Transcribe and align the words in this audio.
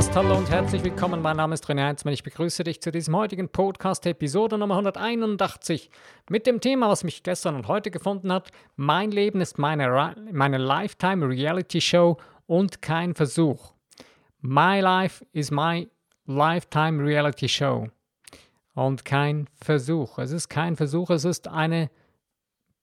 Podcast. 0.00 0.16
Hallo 0.16 0.38
und 0.38 0.50
herzlich 0.50 0.82
willkommen. 0.82 1.20
Mein 1.20 1.36
Name 1.36 1.52
ist 1.52 1.66
René 1.66 1.82
Heinzmann. 1.82 2.14
Ich 2.14 2.22
begrüße 2.22 2.64
dich 2.64 2.80
zu 2.80 2.90
diesem 2.90 3.14
heutigen 3.14 3.50
Podcast, 3.50 4.06
Episode 4.06 4.56
Nummer 4.56 4.76
181, 4.76 5.90
mit 6.30 6.46
dem 6.46 6.62
Thema, 6.62 6.88
was 6.88 7.04
mich 7.04 7.22
gestern 7.22 7.54
und 7.54 7.68
heute 7.68 7.90
gefunden 7.90 8.32
hat. 8.32 8.50
Mein 8.76 9.10
Leben 9.10 9.42
ist 9.42 9.58
meine, 9.58 10.14
meine 10.32 10.56
Lifetime 10.56 11.28
Reality 11.28 11.82
Show 11.82 12.16
und 12.46 12.80
kein 12.80 13.14
Versuch. 13.14 13.74
My 14.40 14.80
life 14.80 15.22
is 15.32 15.50
my 15.50 15.86
lifetime 16.24 17.04
reality 17.04 17.48
show 17.48 17.88
und 18.74 19.04
kein 19.04 19.48
Versuch. 19.60 20.18
Es 20.18 20.32
ist 20.32 20.48
kein 20.48 20.76
Versuch, 20.76 21.10
es 21.10 21.26
ist 21.26 21.46
eine, 21.46 21.90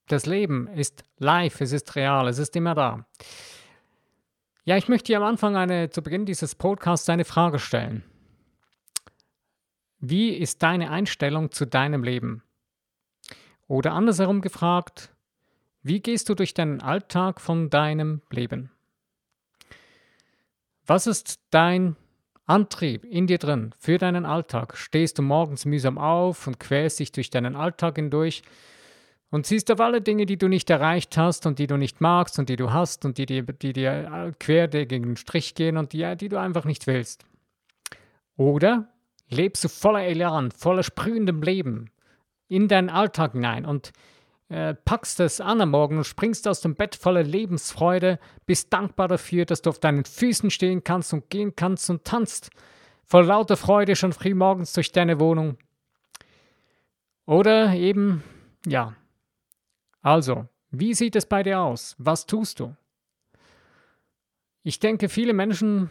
das 0.08 0.28
Leben 0.28 0.68
ist 0.68 1.04
live, 1.18 1.62
es 1.62 1.72
ist 1.72 1.96
real, 1.96 2.28
es 2.28 2.38
ist 2.38 2.56
immer 2.56 2.76
da. 2.76 3.08
Ja, 4.68 4.76
ich 4.76 4.90
möchte 4.90 5.06
dir 5.06 5.18
am 5.20 5.24
Anfang 5.24 5.56
eine, 5.56 5.92
zu 5.92 6.02
Beginn 6.02 6.26
dieses 6.26 6.54
Podcasts 6.54 7.08
eine 7.08 7.24
Frage 7.24 7.58
stellen. 7.58 8.04
Wie 10.00 10.32
ist 10.32 10.62
deine 10.62 10.92
Einstellung 10.92 11.52
zu 11.52 11.66
deinem 11.66 12.04
Leben? 12.04 12.44
Oder 13.68 13.94
andersherum 13.94 14.42
gefragt, 14.42 15.16
wie 15.84 16.02
gehst 16.02 16.28
du 16.28 16.36
durch 16.36 16.54
den 16.54 16.82
Alltag 16.82 17.40
von 17.40 17.70
deinem 17.70 18.22
Leben? 18.30 18.70
Was 20.86 21.08
ist 21.08 21.40
dein 21.50 21.96
Antrieb 22.46 23.06
in 23.06 23.26
dir 23.26 23.38
drin 23.38 23.74
für 23.78 23.98
deinen 23.98 24.26
Alltag. 24.26 24.78
Stehst 24.78 25.18
du 25.18 25.22
morgens 25.22 25.64
mühsam 25.66 25.98
auf 25.98 26.48
und 26.48 26.60
quälst 26.60 27.00
dich 27.00 27.14
durch 27.14 27.30
deinen 27.30 27.56
Alltag 27.56 27.96
hindurch 27.96 28.42
und 29.30 29.46
siehst 29.46 29.72
auf 29.72 29.80
alle 29.80 30.02
Dinge, 30.02 30.26
die 30.26 30.38
du 30.38 30.48
nicht 30.48 30.70
erreicht 30.70 31.18
hast 31.18 31.46
und 31.46 31.60
die 31.60 31.68
du 31.68 31.78
nicht 31.78 32.02
magst 32.02 32.40
und 32.40 32.50
die 32.50 32.56
du 32.56 32.72
hast 32.72 33.06
und 33.06 33.18
die, 33.18 33.26
die, 33.26 33.44
die 33.44 33.74
dir 33.74 34.34
quer 34.40 34.68
gegen 34.68 35.04
den 35.04 35.18
Strich 35.18 35.56
gehen 35.56 35.78
und 35.78 35.94
die, 35.94 36.16
die 36.16 36.30
du 36.30 36.40
einfach 36.40 36.66
nicht 36.66 36.88
willst. 36.88 37.26
Oder 38.38 38.88
lebst 39.30 39.64
du 39.64 39.68
voller 39.68 40.04
Elan, 40.04 40.52
voller 40.52 40.84
sprühendem 40.84 41.42
Leben 41.42 41.90
in 42.48 42.68
deinen 42.68 42.90
Alltag 42.90 43.34
hinein 43.34 43.66
und 43.66 43.92
äh, 44.50 44.74
packst 44.74 45.20
es 45.20 45.42
an 45.42 45.60
am 45.60 45.72
Morgen 45.72 45.98
und 45.98 46.06
springst 46.06 46.48
aus 46.48 46.62
dem 46.62 46.76
Bett 46.76 46.96
voller 46.96 47.24
Lebensfreude, 47.24 48.20
bist 48.46 48.72
dankbar 48.72 49.10
dafür, 49.10 49.46
dass 49.46 49.62
du 49.62 49.70
auf 49.70 49.80
deinen 49.80 50.06
Füßen 50.06 50.50
stehen 50.52 50.86
kannst 50.86 51.12
und 51.12 51.30
gehen 51.30 51.54
kannst 51.56 51.90
und 51.90 52.06
tanzt 52.06 52.52
voll 53.04 53.26
lauter 53.26 53.58
Freude 53.58 53.98
schon 53.98 54.14
früh 54.14 54.34
morgens 54.34 54.72
durch 54.72 54.94
deine 54.94 55.20
Wohnung. 55.20 55.58
Oder 57.26 57.74
eben, 57.74 58.24
ja. 58.66 58.94
Also, 60.02 60.48
wie 60.72 60.94
sieht 60.94 61.16
es 61.16 61.26
bei 61.26 61.44
dir 61.44 61.62
aus? 61.62 61.96
Was 61.98 62.26
tust 62.26 62.60
du? 62.60 62.76
Ich 64.64 64.80
denke, 64.80 65.10
viele 65.10 65.34
Menschen 65.34 65.90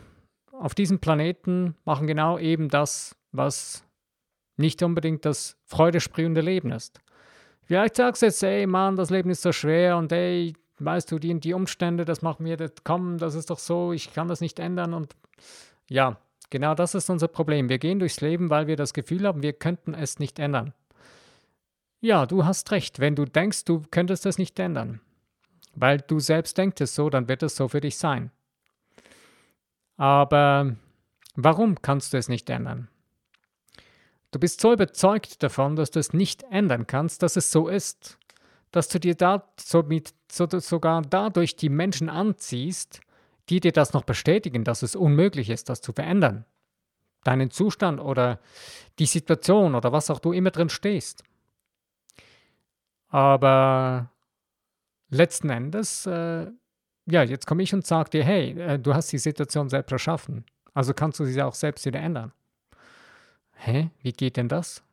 auf 0.52 0.74
diesem 0.74 0.98
Planeten 0.98 1.76
machen 1.84 2.06
genau 2.06 2.38
eben 2.38 2.68
das, 2.68 3.16
was 3.32 3.84
nicht 4.56 4.82
unbedingt 4.82 5.24
das 5.24 5.56
freudesprühende 5.64 6.40
Leben 6.40 6.70
ist. 6.70 7.00
Vielleicht 7.62 7.96
sagst 7.96 8.22
du 8.22 8.26
jetzt, 8.26 8.42
ey 8.42 8.66
Mann, 8.66 8.96
das 8.96 9.10
Leben 9.10 9.30
ist 9.30 9.42
so 9.42 9.52
schwer 9.52 9.96
und 9.96 10.12
ey, 10.12 10.54
weißt 10.78 11.10
du, 11.10 11.18
die, 11.18 11.38
die 11.40 11.52
Umstände, 11.52 12.04
das 12.04 12.22
macht 12.22 12.40
mir, 12.40 12.56
das, 12.56 12.72
komm, 12.84 13.18
das 13.18 13.34
ist 13.34 13.50
doch 13.50 13.58
so, 13.58 13.92
ich 13.92 14.12
kann 14.14 14.28
das 14.28 14.40
nicht 14.40 14.58
ändern 14.58 14.94
und 14.94 15.14
ja, 15.88 16.18
genau 16.50 16.74
das 16.74 16.94
ist 16.94 17.10
unser 17.10 17.28
Problem. 17.28 17.68
Wir 17.68 17.78
gehen 17.78 17.98
durchs 17.98 18.20
Leben, 18.20 18.50
weil 18.50 18.66
wir 18.66 18.76
das 18.76 18.94
Gefühl 18.94 19.26
haben, 19.26 19.42
wir 19.42 19.52
könnten 19.52 19.94
es 19.94 20.18
nicht 20.18 20.38
ändern. 20.38 20.72
Ja, 22.00 22.26
du 22.26 22.44
hast 22.44 22.70
recht, 22.72 23.00
wenn 23.00 23.16
du 23.16 23.24
denkst, 23.24 23.64
du 23.64 23.82
könntest 23.90 24.26
es 24.26 24.38
nicht 24.38 24.58
ändern. 24.58 25.00
Weil 25.74 25.98
du 25.98 26.20
selbst 26.20 26.56
denkst 26.58 26.80
es 26.80 26.94
so, 26.94 27.10
dann 27.10 27.28
wird 27.28 27.42
es 27.42 27.56
so 27.56 27.68
für 27.68 27.80
dich 27.80 27.96
sein. 27.96 28.30
Aber 29.96 30.76
warum 31.34 31.80
kannst 31.80 32.12
du 32.12 32.18
es 32.18 32.28
nicht 32.28 32.48
ändern? 32.50 32.88
Du 34.30 34.38
bist 34.38 34.60
so 34.60 34.72
überzeugt 34.72 35.42
davon, 35.42 35.76
dass 35.76 35.90
du 35.90 35.98
es 35.98 36.12
nicht 36.12 36.42
ändern 36.50 36.86
kannst, 36.86 37.22
dass 37.22 37.36
es 37.36 37.50
so 37.50 37.68
ist, 37.68 38.18
dass 38.70 38.88
du 38.88 39.00
dir 39.00 39.14
da 39.14 39.48
somit, 39.58 40.12
so, 40.30 40.46
sogar 40.48 41.00
dadurch 41.02 41.56
die 41.56 41.70
Menschen 41.70 42.10
anziehst, 42.10 43.00
die 43.48 43.60
dir 43.60 43.72
das 43.72 43.92
noch 43.92 44.04
bestätigen, 44.04 44.64
dass 44.64 44.82
es 44.82 44.96
unmöglich 44.96 45.48
ist, 45.48 45.68
das 45.68 45.80
zu 45.80 45.92
verändern. 45.92 46.44
Deinen 47.24 47.50
Zustand 47.50 48.00
oder 48.00 48.40
die 48.98 49.06
Situation 49.06 49.74
oder 49.74 49.92
was 49.92 50.10
auch 50.10 50.18
du 50.18 50.32
immer 50.32 50.50
drin 50.50 50.68
stehst. 50.68 51.24
Aber 53.16 54.10
letzten 55.08 55.48
Endes, 55.48 56.04
äh, 56.04 56.50
ja, 57.06 57.22
jetzt 57.22 57.46
komme 57.46 57.62
ich 57.62 57.72
und 57.72 57.86
sage 57.86 58.10
dir, 58.10 58.22
hey, 58.22 58.50
äh, 58.60 58.78
du 58.78 58.92
hast 58.92 59.10
die 59.10 59.16
Situation 59.16 59.70
selbst 59.70 59.90
erschaffen. 59.90 60.44
Also 60.74 60.92
kannst 60.92 61.18
du 61.18 61.24
sie 61.24 61.40
auch 61.40 61.54
selbst 61.54 61.86
wieder 61.86 61.98
ändern. 61.98 62.32
Hä? 63.54 63.88
Wie 64.02 64.12
geht 64.12 64.36
denn 64.36 64.50
das? 64.50 64.84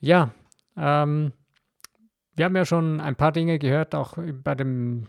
Ja, 0.00 0.32
ähm, 0.76 1.32
wir 2.34 2.44
haben 2.44 2.56
ja 2.56 2.64
schon 2.64 3.00
ein 3.00 3.14
paar 3.14 3.30
Dinge 3.30 3.60
gehört, 3.60 3.94
auch 3.94 4.18
bei 4.42 4.56
dem 4.56 5.06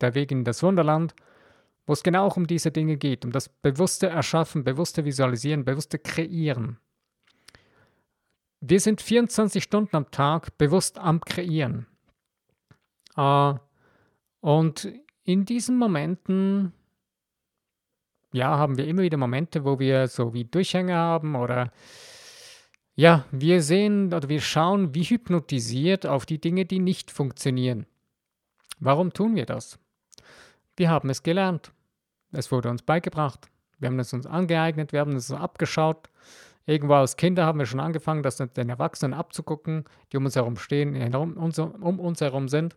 Der 0.00 0.16
Weg 0.16 0.32
in 0.32 0.42
das 0.42 0.64
Wunderland, 0.64 1.14
wo 1.86 1.92
es 1.92 2.02
genau 2.02 2.26
auch 2.26 2.36
um 2.36 2.48
diese 2.48 2.72
Dinge 2.72 2.96
geht, 2.96 3.24
um 3.24 3.30
das 3.30 3.48
bewusste 3.48 4.08
Erschaffen, 4.08 4.64
bewusste 4.64 5.04
Visualisieren, 5.04 5.64
bewusste 5.64 6.00
Kreieren. 6.00 6.80
Wir 8.68 8.80
sind 8.80 9.00
24 9.00 9.62
Stunden 9.62 9.94
am 9.94 10.10
Tag 10.10 10.58
bewusst 10.58 10.98
am 10.98 11.20
Kreieren. 11.20 11.86
Äh, 13.16 13.54
und 14.40 14.92
in 15.22 15.44
diesen 15.44 15.78
Momenten 15.78 16.72
ja, 18.32 18.58
haben 18.58 18.76
wir 18.76 18.88
immer 18.88 19.02
wieder 19.02 19.18
Momente, 19.18 19.64
wo 19.64 19.78
wir 19.78 20.08
so 20.08 20.34
wie 20.34 20.44
Durchhänge 20.44 20.96
haben 20.96 21.36
oder 21.36 21.70
ja, 22.96 23.24
wir 23.30 23.62
sehen 23.62 24.12
oder 24.12 24.28
wir 24.28 24.40
schauen 24.40 24.96
wie 24.96 25.04
hypnotisiert 25.04 26.04
auf 26.04 26.26
die 26.26 26.40
Dinge, 26.40 26.64
die 26.64 26.80
nicht 26.80 27.12
funktionieren. 27.12 27.86
Warum 28.80 29.12
tun 29.12 29.36
wir 29.36 29.46
das? 29.46 29.78
Wir 30.76 30.90
haben 30.90 31.08
es 31.10 31.22
gelernt. 31.22 31.72
Es 32.32 32.50
wurde 32.50 32.68
uns 32.68 32.82
beigebracht. 32.82 33.48
Wir 33.78 33.90
haben 33.90 33.98
es 34.00 34.12
uns 34.12 34.26
angeeignet, 34.26 34.92
wir 34.92 35.00
haben 35.00 35.14
es 35.14 35.30
abgeschaut. 35.30 36.10
Irgendwo 36.66 36.94
als 36.94 37.16
Kinder 37.16 37.46
haben 37.46 37.60
wir 37.60 37.66
schon 37.66 37.80
angefangen, 37.80 38.24
das 38.24 38.36
den 38.36 38.68
Erwachsenen 38.68 39.14
abzugucken, 39.14 39.84
die 40.12 40.16
um 40.16 40.24
uns 40.24 40.34
herum 40.34 40.56
stehen, 40.56 41.14
um 41.14 42.00
uns 42.00 42.20
herum 42.20 42.48
sind. 42.48 42.76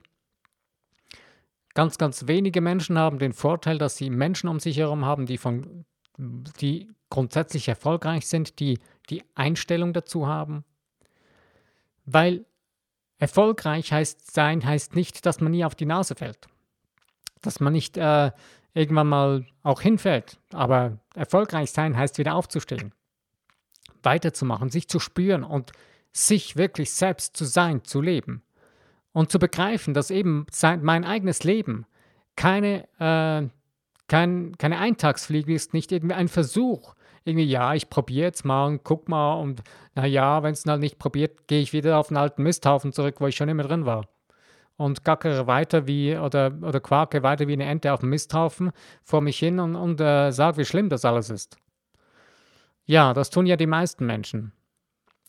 Ganz, 1.74 1.98
ganz 1.98 2.28
wenige 2.28 2.62
Menschen 2.62 3.00
haben 3.00 3.20
den 3.20 3.34
Vorteil, 3.34 3.80
dass 3.80 3.98
sie 3.98 4.10
Menschen 4.10 4.48
um 4.48 4.60
sich 4.60 4.78
herum 4.78 5.06
haben, 5.06 5.26
die, 5.26 5.38
von, 5.38 5.86
die 6.18 6.88
grundsätzlich 7.10 7.68
erfolgreich 7.68 8.28
sind, 8.28 8.60
die 8.60 8.80
die 9.10 9.24
Einstellung 9.34 9.94
dazu 9.94 10.28
haben. 10.28 10.64
Weil 12.06 12.46
erfolgreich 13.18 13.92
heißt 13.92 14.32
sein, 14.32 14.66
heißt 14.66 14.96
nicht, 14.96 15.26
dass 15.26 15.42
man 15.42 15.52
nie 15.52 15.66
auf 15.66 15.76
die 15.76 15.86
Nase 15.86 16.16
fällt. 16.16 16.48
Dass 17.42 17.60
man 17.60 17.74
nicht 17.74 17.98
äh, 17.98 18.32
irgendwann 18.74 19.08
mal 19.08 19.46
auch 19.64 19.82
hinfällt. 19.82 20.40
Aber 20.54 21.00
erfolgreich 21.16 21.72
sein 21.72 21.98
heißt 21.98 22.18
wieder 22.18 22.36
aufzustehen, 22.36 22.94
weiterzumachen, 24.04 24.70
sich 24.70 24.88
zu 24.88 25.00
spüren 25.00 25.44
und 25.44 25.72
sich 26.12 26.58
wirklich 26.58 26.92
selbst 26.92 27.38
zu 27.38 27.46
sein, 27.46 27.84
zu 27.84 28.02
leben. 28.02 28.44
Und 29.12 29.32
zu 29.32 29.40
begreifen, 29.40 29.94
dass 29.94 30.12
eben 30.12 30.46
mein 30.82 31.04
eigenes 31.04 31.44
Leben 31.44 31.86
keine, 32.36 32.88
äh, 33.00 33.50
kein, 34.08 34.58
keine 34.58 34.78
Eintagsfliege 34.78 35.54
ist, 35.54 35.74
nicht 35.74 35.92
irgendwie 35.92 36.16
ein 36.16 36.28
Versuch. 36.28 36.96
Irgendwie, 37.26 37.46
ja, 37.46 37.74
ich 37.74 37.90
probiere 37.90 38.28
jetzt 38.28 38.46
mal 38.46 38.66
und 38.68 38.84
guck 38.84 39.10
mal 39.10 39.34
und 39.36 39.62
naja, 39.96 40.42
wenn 40.42 40.54
es 40.54 40.66
halt 40.66 40.80
nicht 40.80 41.00
probiert, 41.00 41.48
gehe 41.48 41.62
ich 41.62 41.74
wieder 41.74 41.98
auf 41.98 42.08
den 42.08 42.18
alten 42.18 42.44
Misthaufen 42.44 42.94
zurück, 42.94 43.16
wo 43.20 43.28
ich 43.28 43.36
schon 43.36 43.50
immer 43.50 43.64
drin 43.64 43.86
war. 43.86 44.08
Und 44.78 45.04
gackere 45.04 45.48
weiter 45.48 45.86
wie, 45.86 46.16
oder, 46.16 46.54
oder 46.62 46.80
quake 46.80 47.22
weiter 47.24 47.48
wie 47.48 47.54
eine 47.54 47.66
Ente 47.66 47.92
auf 47.92 48.00
dem 48.00 48.10
Misthaufen 48.10 48.72
vor 49.04 49.20
mich 49.20 49.38
hin 49.38 49.60
und, 49.60 49.76
und 49.76 50.00
äh, 50.00 50.32
sage, 50.32 50.58
wie 50.58 50.66
schlimm 50.66 50.88
das 50.88 51.04
alles 51.04 51.30
ist. 51.30 51.58
Ja, 52.90 53.14
das 53.14 53.30
tun 53.30 53.46
ja 53.46 53.56
die 53.56 53.68
meisten 53.68 54.08
Menschen. 54.08 54.52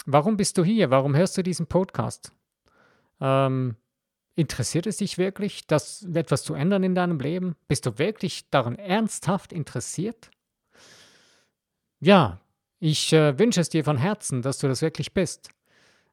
Warum 0.06 0.38
bist 0.38 0.56
du 0.56 0.64
hier? 0.64 0.90
Warum 0.90 1.14
hörst 1.14 1.36
du 1.36 1.42
diesen 1.42 1.66
Podcast? 1.66 2.32
Ähm, 3.20 3.76
interessiert 4.34 4.86
es 4.86 4.96
dich 4.96 5.18
wirklich, 5.18 5.66
das 5.66 6.08
etwas 6.14 6.42
zu 6.42 6.54
ändern 6.54 6.84
in 6.84 6.94
deinem 6.94 7.20
Leben? 7.20 7.56
Bist 7.68 7.84
du 7.84 7.98
wirklich 7.98 8.48
daran 8.48 8.76
ernsthaft 8.76 9.52
interessiert? 9.52 10.30
Ja, 11.98 12.40
ich 12.78 13.12
äh, 13.12 13.38
wünsche 13.38 13.60
es 13.60 13.68
dir 13.68 13.84
von 13.84 13.98
Herzen, 13.98 14.40
dass 14.40 14.56
du 14.56 14.66
das 14.66 14.80
wirklich 14.80 15.12
bist. 15.12 15.50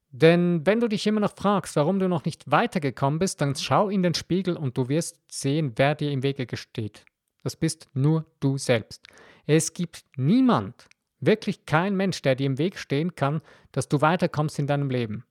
Denn 0.09 0.65
wenn 0.65 0.81
du 0.81 0.89
dich 0.89 1.07
immer 1.07 1.21
noch 1.21 1.33
fragst, 1.33 1.77
warum 1.77 1.99
du 1.99 2.09
noch 2.09 2.25
nicht 2.25 2.51
weitergekommen 2.51 3.19
bist, 3.19 3.39
dann 3.39 3.55
schau 3.55 3.87
in 3.87 4.03
den 4.03 4.15
Spiegel 4.15 4.57
und 4.57 4.77
du 4.77 4.89
wirst 4.89 5.17
sehen, 5.31 5.71
wer 5.77 5.95
dir 5.95 6.11
im 6.11 6.23
Wege 6.23 6.57
steht. 6.57 7.05
Das 7.41 7.55
bist 7.55 7.87
nur 7.93 8.25
du 8.41 8.57
selbst. 8.57 9.07
Es 9.45 9.71
gibt 9.71 10.03
niemand, 10.17 10.89
wirklich 11.19 11.65
kein 11.65 11.95
Mensch, 11.95 12.21
der 12.21 12.35
dir 12.35 12.45
im 12.45 12.57
Weg 12.57 12.77
stehen 12.77 13.15
kann, 13.15 13.41
dass 13.71 13.87
du 13.87 14.01
weiterkommst 14.01 14.59
in 14.59 14.67
deinem 14.67 14.89
Leben. 14.89 15.25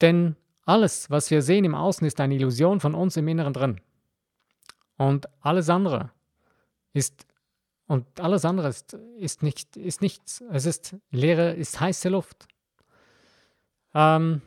Denn 0.00 0.36
alles, 0.64 1.10
was 1.10 1.30
wir 1.30 1.42
sehen 1.42 1.64
im 1.64 1.74
Außen, 1.74 2.06
ist 2.06 2.20
eine 2.20 2.34
Illusion 2.34 2.80
von 2.80 2.94
uns 2.94 3.16
im 3.16 3.28
Inneren 3.28 3.52
drin. 3.52 3.80
Und 4.96 5.28
alles 5.40 5.68
andere 5.68 6.10
ist 6.92 7.26
Und 7.86 8.20
alles 8.20 8.44
andere 8.44 8.68
ist, 8.68 8.94
ist, 9.18 9.42
nicht, 9.42 9.76
ist 9.76 10.00
nichts. 10.00 10.44
Es 10.52 10.64
ist 10.64 10.94
Leere, 11.10 11.54
ist 11.54 11.80
heiße 11.80 12.08
Luft. 12.08 12.46
Ähm, 13.94 14.42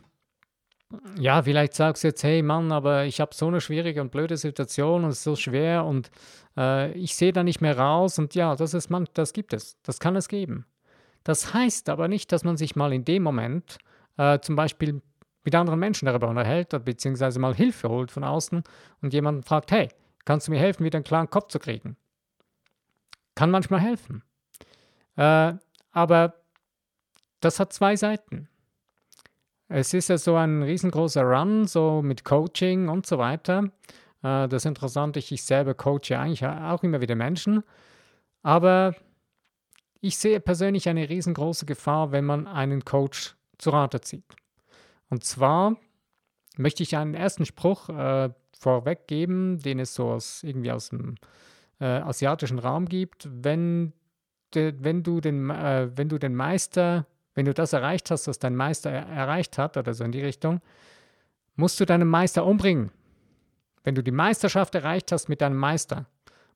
ja, 1.18 1.42
vielleicht 1.42 1.74
sagst 1.74 2.04
du 2.04 2.08
jetzt, 2.08 2.22
hey 2.24 2.42
Mann, 2.42 2.72
aber 2.72 3.04
ich 3.04 3.20
habe 3.20 3.34
so 3.34 3.46
eine 3.46 3.60
schwierige 3.60 4.00
und 4.00 4.10
blöde 4.10 4.36
Situation 4.36 5.04
und 5.04 5.10
es 5.10 5.18
ist 5.18 5.24
so 5.24 5.36
schwer 5.36 5.84
und 5.84 6.10
äh, 6.56 6.92
ich 6.92 7.14
sehe 7.16 7.32
da 7.32 7.42
nicht 7.42 7.60
mehr 7.60 7.78
raus 7.78 8.18
und 8.18 8.34
ja, 8.34 8.56
das 8.56 8.74
ist 8.74 8.90
man, 8.90 9.08
das 9.14 9.32
gibt 9.32 9.52
es, 9.52 9.80
das 9.82 10.00
kann 10.00 10.16
es 10.16 10.28
geben. 10.28 10.66
Das 11.22 11.54
heißt 11.54 11.88
aber 11.88 12.08
nicht, 12.08 12.32
dass 12.32 12.44
man 12.44 12.56
sich 12.56 12.76
mal 12.76 12.92
in 12.92 13.04
dem 13.04 13.22
Moment 13.22 13.78
äh, 14.16 14.38
zum 14.40 14.56
Beispiel 14.56 15.00
mit 15.44 15.54
anderen 15.54 15.80
Menschen 15.80 16.06
darüber 16.06 16.28
unterhält, 16.28 16.70
beziehungsweise 16.84 17.38
mal 17.38 17.54
Hilfe 17.54 17.88
holt 17.88 18.10
von 18.10 18.24
außen 18.24 18.62
und 19.02 19.12
jemanden 19.12 19.42
fragt, 19.42 19.72
hey, 19.72 19.88
kannst 20.24 20.48
du 20.48 20.52
mir 20.52 20.58
helfen, 20.58 20.84
wieder 20.84 20.96
einen 20.96 21.04
klaren 21.04 21.30
Kopf 21.30 21.48
zu 21.48 21.58
kriegen? 21.58 21.96
Kann 23.34 23.50
manchmal 23.50 23.80
helfen. 23.80 24.22
Äh, 25.16 25.54
aber 25.92 26.34
das 27.40 27.60
hat 27.60 27.72
zwei 27.72 27.96
Seiten. 27.96 28.48
Es 29.68 29.94
ist 29.94 30.08
ja 30.08 30.18
so 30.18 30.36
ein 30.36 30.62
riesengroßer 30.62 31.22
Run, 31.22 31.66
so 31.66 32.02
mit 32.02 32.24
Coaching 32.24 32.88
und 32.88 33.06
so 33.06 33.18
weiter. 33.18 33.70
Äh, 34.22 34.48
das 34.48 34.62
ist 34.62 34.66
interessant, 34.66 35.16
ich, 35.16 35.32
ich 35.32 35.44
selber 35.44 35.74
coache 35.74 36.18
eigentlich 36.18 36.44
auch 36.44 36.82
immer 36.82 37.00
wieder 37.00 37.14
Menschen. 37.14 37.62
Aber 38.42 38.94
ich 40.00 40.18
sehe 40.18 40.38
persönlich 40.38 40.88
eine 40.88 41.08
riesengroße 41.08 41.64
Gefahr, 41.64 42.12
wenn 42.12 42.26
man 42.26 42.46
einen 42.46 42.84
Coach 42.84 43.36
zu 43.58 43.70
Rate 43.70 44.02
zieht. 44.02 44.24
Und 45.08 45.24
zwar 45.24 45.76
möchte 46.56 46.82
ich 46.82 46.96
einen 46.96 47.14
ersten 47.14 47.46
Spruch 47.46 47.88
äh, 47.88 48.30
vorweggeben, 48.58 49.60
den 49.60 49.78
es 49.78 49.94
so 49.94 50.10
aus, 50.10 50.42
irgendwie 50.42 50.72
aus 50.72 50.90
dem 50.90 51.14
äh, 51.80 51.86
asiatischen 51.86 52.58
Raum 52.58 52.86
gibt. 52.86 53.28
Wenn, 53.30 53.92
de, 54.54 54.74
wenn, 54.78 55.02
du 55.02 55.20
den, 55.20 55.50
äh, 55.50 55.90
wenn 55.94 56.08
du 56.08 56.18
den 56.18 56.34
Meister, 56.34 57.06
wenn 57.34 57.46
du 57.46 57.54
das 57.54 57.72
erreicht 57.72 58.10
hast, 58.10 58.28
was 58.28 58.38
dein 58.38 58.56
Meister 58.56 58.90
er 58.90 59.06
erreicht 59.06 59.58
hat, 59.58 59.76
oder 59.76 59.94
so 59.94 60.04
in 60.04 60.12
die 60.12 60.22
Richtung, 60.22 60.60
musst 61.56 61.78
du 61.80 61.84
deinen 61.84 62.08
Meister 62.08 62.44
umbringen. 62.44 62.90
Wenn 63.82 63.94
du 63.94 64.02
die 64.02 64.10
Meisterschaft 64.10 64.74
erreicht 64.74 65.12
hast 65.12 65.28
mit 65.28 65.40
deinem 65.40 65.56
Meister, 65.56 66.06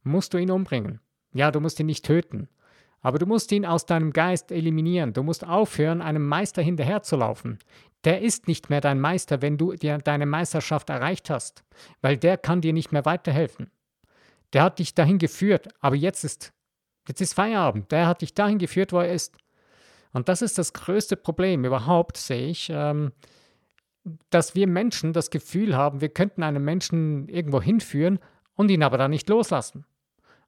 musst 0.03 0.35
du 0.35 0.39
ihn 0.39 0.51
umbringen. 0.51 1.01
Ja, 1.33 1.51
du 1.51 1.61
musst 1.61 1.79
ihn 1.79 1.87
nicht 1.87 2.07
töten, 2.07 2.49
aber 3.01 3.19
du 3.19 3.27
musst 3.27 3.53
ihn 3.53 3.67
aus 3.67 3.87
deinem 3.87 4.13
Geist 4.13 4.51
eliminieren. 4.51 5.13
Du 5.13 5.23
musst 5.23 5.47
aufhören, 5.47 6.03
einem 6.03 6.27
Meister 6.27 6.63
hinterherzulaufen. 6.63 7.59
Der 8.05 8.23
ist 8.23 8.49
nicht 8.49 8.71
mehr 8.71 8.81
dein 8.81 9.01
Meister, 9.01 9.43
wenn 9.43 9.59
du 9.59 9.75
dir 9.75 9.99
deine 9.99 10.27
Meisterschaft 10.27 10.89
erreicht 10.91 11.31
hast, 11.31 11.65
weil 12.01 12.17
der 12.17 12.39
kann 12.39 12.61
dir 12.61 12.73
nicht 12.73 12.93
mehr 12.93 13.05
weiterhelfen. 13.05 13.71
Der 14.53 14.63
hat 14.63 14.79
dich 14.79 14.95
dahin 14.95 15.19
geführt, 15.19 15.69
aber 15.81 15.97
jetzt 15.97 16.25
ist, 16.25 16.53
jetzt 17.07 17.21
ist 17.21 17.35
Feierabend. 17.35 17.93
Der 17.93 18.07
hat 18.07 18.23
dich 18.23 18.35
dahin 18.35 18.59
geführt, 18.59 18.93
wo 18.93 19.01
er 19.01 19.13
ist. 19.13 19.37
Und 20.13 20.29
das 20.29 20.43
ist 20.43 20.59
das 20.59 20.73
größte 20.73 21.17
Problem 21.17 21.65
überhaupt, 21.65 22.17
sehe 22.17 22.49
ich, 22.49 22.71
ähm, 22.73 23.13
dass 24.31 24.55
wir 24.55 24.67
Menschen 24.67 25.13
das 25.13 25.31
Gefühl 25.31 25.77
haben, 25.77 26.01
wir 26.01 26.09
könnten 26.09 26.43
einen 26.43 26.65
Menschen 26.65 27.29
irgendwo 27.29 27.61
hinführen 27.61 28.19
und 28.55 28.71
ihn 28.71 28.83
aber 28.83 28.99
dann 28.99 29.11
nicht 29.11 29.29
loslassen. 29.29 29.85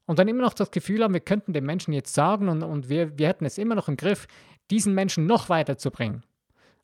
Und 0.05 0.19
dann 0.19 0.27
immer 0.27 0.41
noch 0.41 0.53
das 0.53 0.71
Gefühl 0.71 1.03
haben, 1.03 1.13
wir 1.13 1.21
könnten 1.21 1.53
dem 1.53 1.65
Menschen 1.65 1.93
jetzt 1.93 2.13
sagen 2.13 2.49
und, 2.49 2.63
und 2.63 2.89
wir, 2.89 3.17
wir 3.17 3.27
hätten 3.27 3.45
es 3.45 3.57
immer 3.57 3.75
noch 3.75 3.87
im 3.87 3.97
Griff, 3.97 4.27
diesen 4.71 4.93
Menschen 4.95 5.25
noch 5.25 5.49
weiterzubringen. 5.49 6.23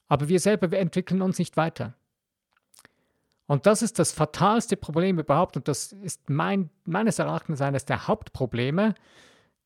Aber 0.07 0.29
wir 0.29 0.39
selber 0.39 0.71
wir 0.71 0.79
entwickeln 0.79 1.21
uns 1.21 1.39
nicht 1.39 1.57
weiter. 1.57 1.95
Und 3.47 3.65
das 3.65 3.81
ist 3.81 3.97
das 3.97 4.11
fatalste 4.11 4.75
Problem 4.75 5.19
überhaupt 5.19 5.55
und 5.55 5.67
das 5.67 5.93
ist 5.93 6.29
mein, 6.29 6.69
meines 6.85 7.17
Erachtens 7.17 7.61
eines 7.61 7.85
der 7.85 8.07
Hauptprobleme, 8.07 8.93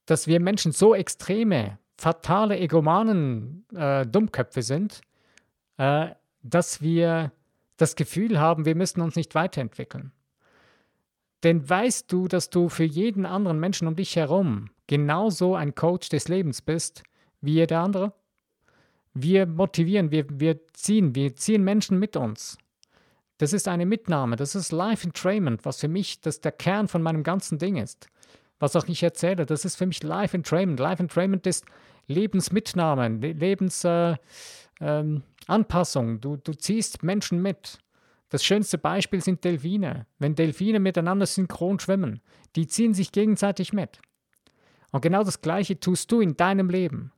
dass 0.05 0.27
wir 0.27 0.39
Menschen 0.39 0.71
so 0.71 0.93
extreme, 0.93 1.79
fatale, 2.01 2.57
egomanen 2.57 3.63
äh, 3.75 4.05
Dummköpfe 4.07 4.63
sind, 4.63 5.01
äh, 5.77 6.07
dass 6.41 6.81
wir 6.81 7.31
das 7.77 7.95
Gefühl 7.95 8.39
haben, 8.39 8.65
wir 8.65 8.75
müssen 8.75 9.01
uns 9.01 9.15
nicht 9.15 9.35
weiterentwickeln. 9.35 10.11
Denn 11.43 11.67
weißt 11.67 12.11
du, 12.11 12.27
dass 12.27 12.49
du 12.49 12.69
für 12.69 12.83
jeden 12.83 13.25
anderen 13.25 13.59
Menschen 13.59 13.87
um 13.87 13.95
dich 13.95 14.15
herum 14.15 14.69
genauso 14.87 15.55
ein 15.55 15.75
Coach 15.75 16.09
des 16.09 16.27
Lebens 16.27 16.61
bist 16.61 17.03
wie 17.39 17.53
jeder 17.53 17.79
andere? 17.79 18.13
Wir 19.13 19.45
motivieren, 19.45 20.11
wir, 20.11 20.25
wir 20.29 20.67
ziehen, 20.73 21.15
wir 21.15 21.35
ziehen 21.35 21.63
Menschen 21.63 21.99
mit 21.99 22.15
uns. 22.15 22.57
Das 23.37 23.53
ist 23.53 23.67
eine 23.67 23.85
Mitnahme, 23.85 24.35
das 24.35 24.55
ist 24.55 24.71
Life 24.71 25.05
Entrainment, 25.05 25.65
was 25.65 25.79
für 25.79 25.87
mich 25.87 26.21
das 26.21 26.41
der 26.41 26.51
Kern 26.51 26.87
von 26.87 27.01
meinem 27.01 27.23
ganzen 27.23 27.57
Ding 27.57 27.77
ist. 27.77 28.07
Was 28.59 28.75
auch 28.75 28.87
ich 28.87 29.01
erzähle, 29.01 29.47
das 29.47 29.65
ist 29.65 29.75
für 29.75 29.87
mich 29.87 30.03
Life 30.03 30.37
Entrainment. 30.37 30.79
Life 30.79 31.01
Entrainment 31.01 31.47
ist 31.47 31.65
Lebensmitnahme, 32.07 33.07
Lebensanpassung. 33.07 34.19
Äh, 34.79 36.11
ähm, 36.11 36.21
du, 36.21 36.37
du 36.37 36.53
ziehst 36.53 37.03
Menschen 37.03 37.41
mit. 37.41 37.79
Das 38.29 38.43
schönste 38.43 38.77
Beispiel 38.77 39.21
sind 39.21 39.43
Delfine. 39.43 40.05
Wenn 40.17 40.35
Delfine 40.35 40.79
miteinander 40.79 41.25
synchron 41.25 41.79
schwimmen, 41.79 42.21
die 42.55 42.67
ziehen 42.67 42.93
sich 42.93 43.11
gegenseitig 43.11 43.73
mit. 43.73 43.99
Und 44.91 45.01
genau 45.01 45.23
das 45.23 45.41
Gleiche 45.41 45.79
tust 45.79 46.11
du 46.11 46.21
in 46.21 46.37
deinem 46.37 46.69
Leben. 46.69 47.11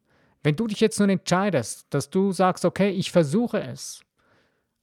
Wenn 0.44 0.56
du 0.56 0.68
dich 0.68 0.80
jetzt 0.80 1.00
nun 1.00 1.10
entscheidest, 1.10 1.88
dass 1.90 2.10
du 2.10 2.32
sagst, 2.32 2.64
okay, 2.66 2.90
ich 2.90 3.12
versuche 3.12 3.62
es, 3.62 4.02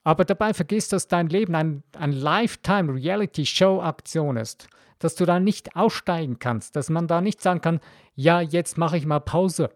aber 0.03 0.25
dabei 0.25 0.55
vergisst, 0.55 0.93
dass 0.93 1.07
dein 1.09 1.29
Leben 1.29 1.55
ein, 1.55 1.83
ein 1.97 2.13
Lifetime-Reality-Show-Aktion 2.13 4.37
ist, 4.37 4.69
dass 4.99 5.15
du 5.15 5.27
da 5.27 5.39
nicht 5.41 5.77
aussteigen 5.77 6.39
kannst, 6.39 6.77
dass 6.77 6.89
man 6.91 7.07
da 7.07 7.21
nicht 7.21 7.43
sagen 7.43 7.61
kann, 7.61 7.81
ja, 8.15 8.41
jetzt 8.41 8.79
mache 8.79 8.97
ich 8.97 9.05
mal 9.05 9.21
Pause. 9.21 9.69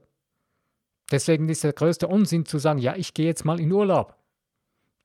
Deswegen 1.14 1.48
ist 1.48 1.62
der 1.62 1.72
größte 1.72 2.08
Unsinn 2.08 2.44
zu 2.44 2.58
sagen, 2.58 2.80
ja, 2.80 2.96
ich 2.96 3.14
gehe 3.14 3.26
jetzt 3.26 3.44
mal 3.44 3.60
in 3.60 3.70
Urlaub. 3.70 4.16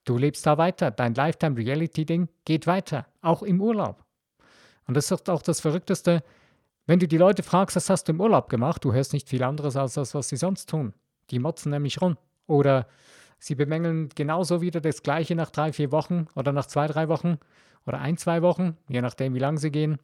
Du 0.06 0.18
lebst 0.18 0.44
da 0.44 0.58
weiter, 0.58 0.90
dein 0.90 1.14
Lifetime-Reality-Ding 1.14 2.30
geht 2.46 2.66
weiter, 2.66 3.06
auch 3.22 3.44
im 3.44 3.62
Urlaub. 3.62 4.04
Und 4.88 4.98
das 4.98 5.12
ist 5.12 5.30
auch 5.30 5.44
das 5.44 5.60
Verrückteste, 5.60 6.24
wenn 6.88 6.98
du 6.98 7.08
die 7.08 7.20
Leute 7.20 7.44
fragst, 7.44 7.76
was 7.76 7.92
hast 7.92 8.06
du 8.06 8.14
im 8.14 8.22
Urlaub 8.22 8.50
gemacht, 8.50 8.84
du 8.84 8.92
hörst 8.92 9.14
nicht 9.14 9.30
viel 9.30 9.44
anderes 9.44 9.76
als 9.76 9.94
das, 9.94 10.16
was 10.16 10.30
sie 10.30 10.38
sonst 10.38 10.68
tun. 10.68 10.96
Die 11.30 11.38
motzen 11.38 11.70
nämlich 11.70 12.02
rum. 12.02 12.18
Oder 12.48 12.88
sie 13.38 13.54
bemängeln 13.54 14.10
genauso 14.16 14.62
wieder 14.62 14.82
das 14.82 15.04
Gleiche 15.04 15.36
nach 15.36 15.52
drei, 15.52 15.74
vier 15.74 15.92
Wochen 15.92 16.26
oder 16.34 16.54
nach 16.54 16.66
zwei, 16.66 16.88
drei 16.88 17.08
Wochen 17.08 17.38
oder 17.86 18.00
ein, 18.00 18.18
zwei 18.18 18.42
Wochen, 18.42 18.78
je 18.88 19.04
nachdem, 19.04 19.36
wie 19.36 19.40
lange 19.40 19.60
sie 19.60 19.70
gehen. 19.70 20.00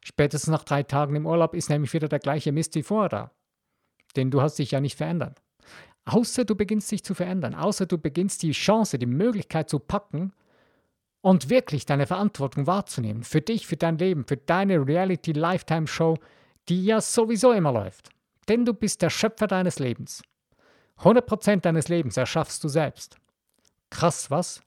Spätestens 0.00 0.50
nach 0.52 0.64
drei 0.64 0.84
Tagen 0.84 1.16
im 1.16 1.26
Urlaub 1.26 1.54
ist 1.54 1.68
nämlich 1.68 1.92
wieder 1.92 2.08
der 2.08 2.18
gleiche 2.18 2.50
Mist 2.50 2.74
wie 2.76 2.82
vorher 2.82 3.10
da. 3.10 3.30
Denn 4.16 4.30
du 4.30 4.40
hast 4.40 4.58
dich 4.58 4.70
ja 4.70 4.80
nicht 4.80 4.96
verändert. 4.96 5.42
Außer 6.04 6.44
du 6.44 6.54
beginnst 6.54 6.90
dich 6.90 7.04
zu 7.04 7.14
verändern, 7.14 7.54
außer 7.54 7.86
du 7.86 7.98
beginnst 7.98 8.42
die 8.42 8.52
Chance, 8.52 8.98
die 8.98 9.06
Möglichkeit 9.06 9.68
zu 9.68 9.78
packen 9.78 10.32
und 11.20 11.50
wirklich 11.50 11.86
deine 11.86 12.06
Verantwortung 12.06 12.66
wahrzunehmen. 12.66 13.22
Für 13.22 13.40
dich, 13.40 13.66
für 13.66 13.76
dein 13.76 13.98
Leben, 13.98 14.24
für 14.24 14.36
deine 14.36 14.86
Reality 14.86 15.32
Lifetime 15.32 15.86
Show, 15.86 16.16
die 16.68 16.84
ja 16.84 17.00
sowieso 17.00 17.52
immer 17.52 17.72
läuft. 17.72 18.10
Denn 18.48 18.64
du 18.64 18.72
bist 18.72 19.02
der 19.02 19.10
Schöpfer 19.10 19.46
deines 19.46 19.78
Lebens. 19.78 20.22
100% 21.00 21.60
deines 21.60 21.88
Lebens 21.88 22.16
erschaffst 22.16 22.62
du 22.64 22.68
selbst. 22.68 23.16
Krass, 23.90 24.30
was? 24.30 24.60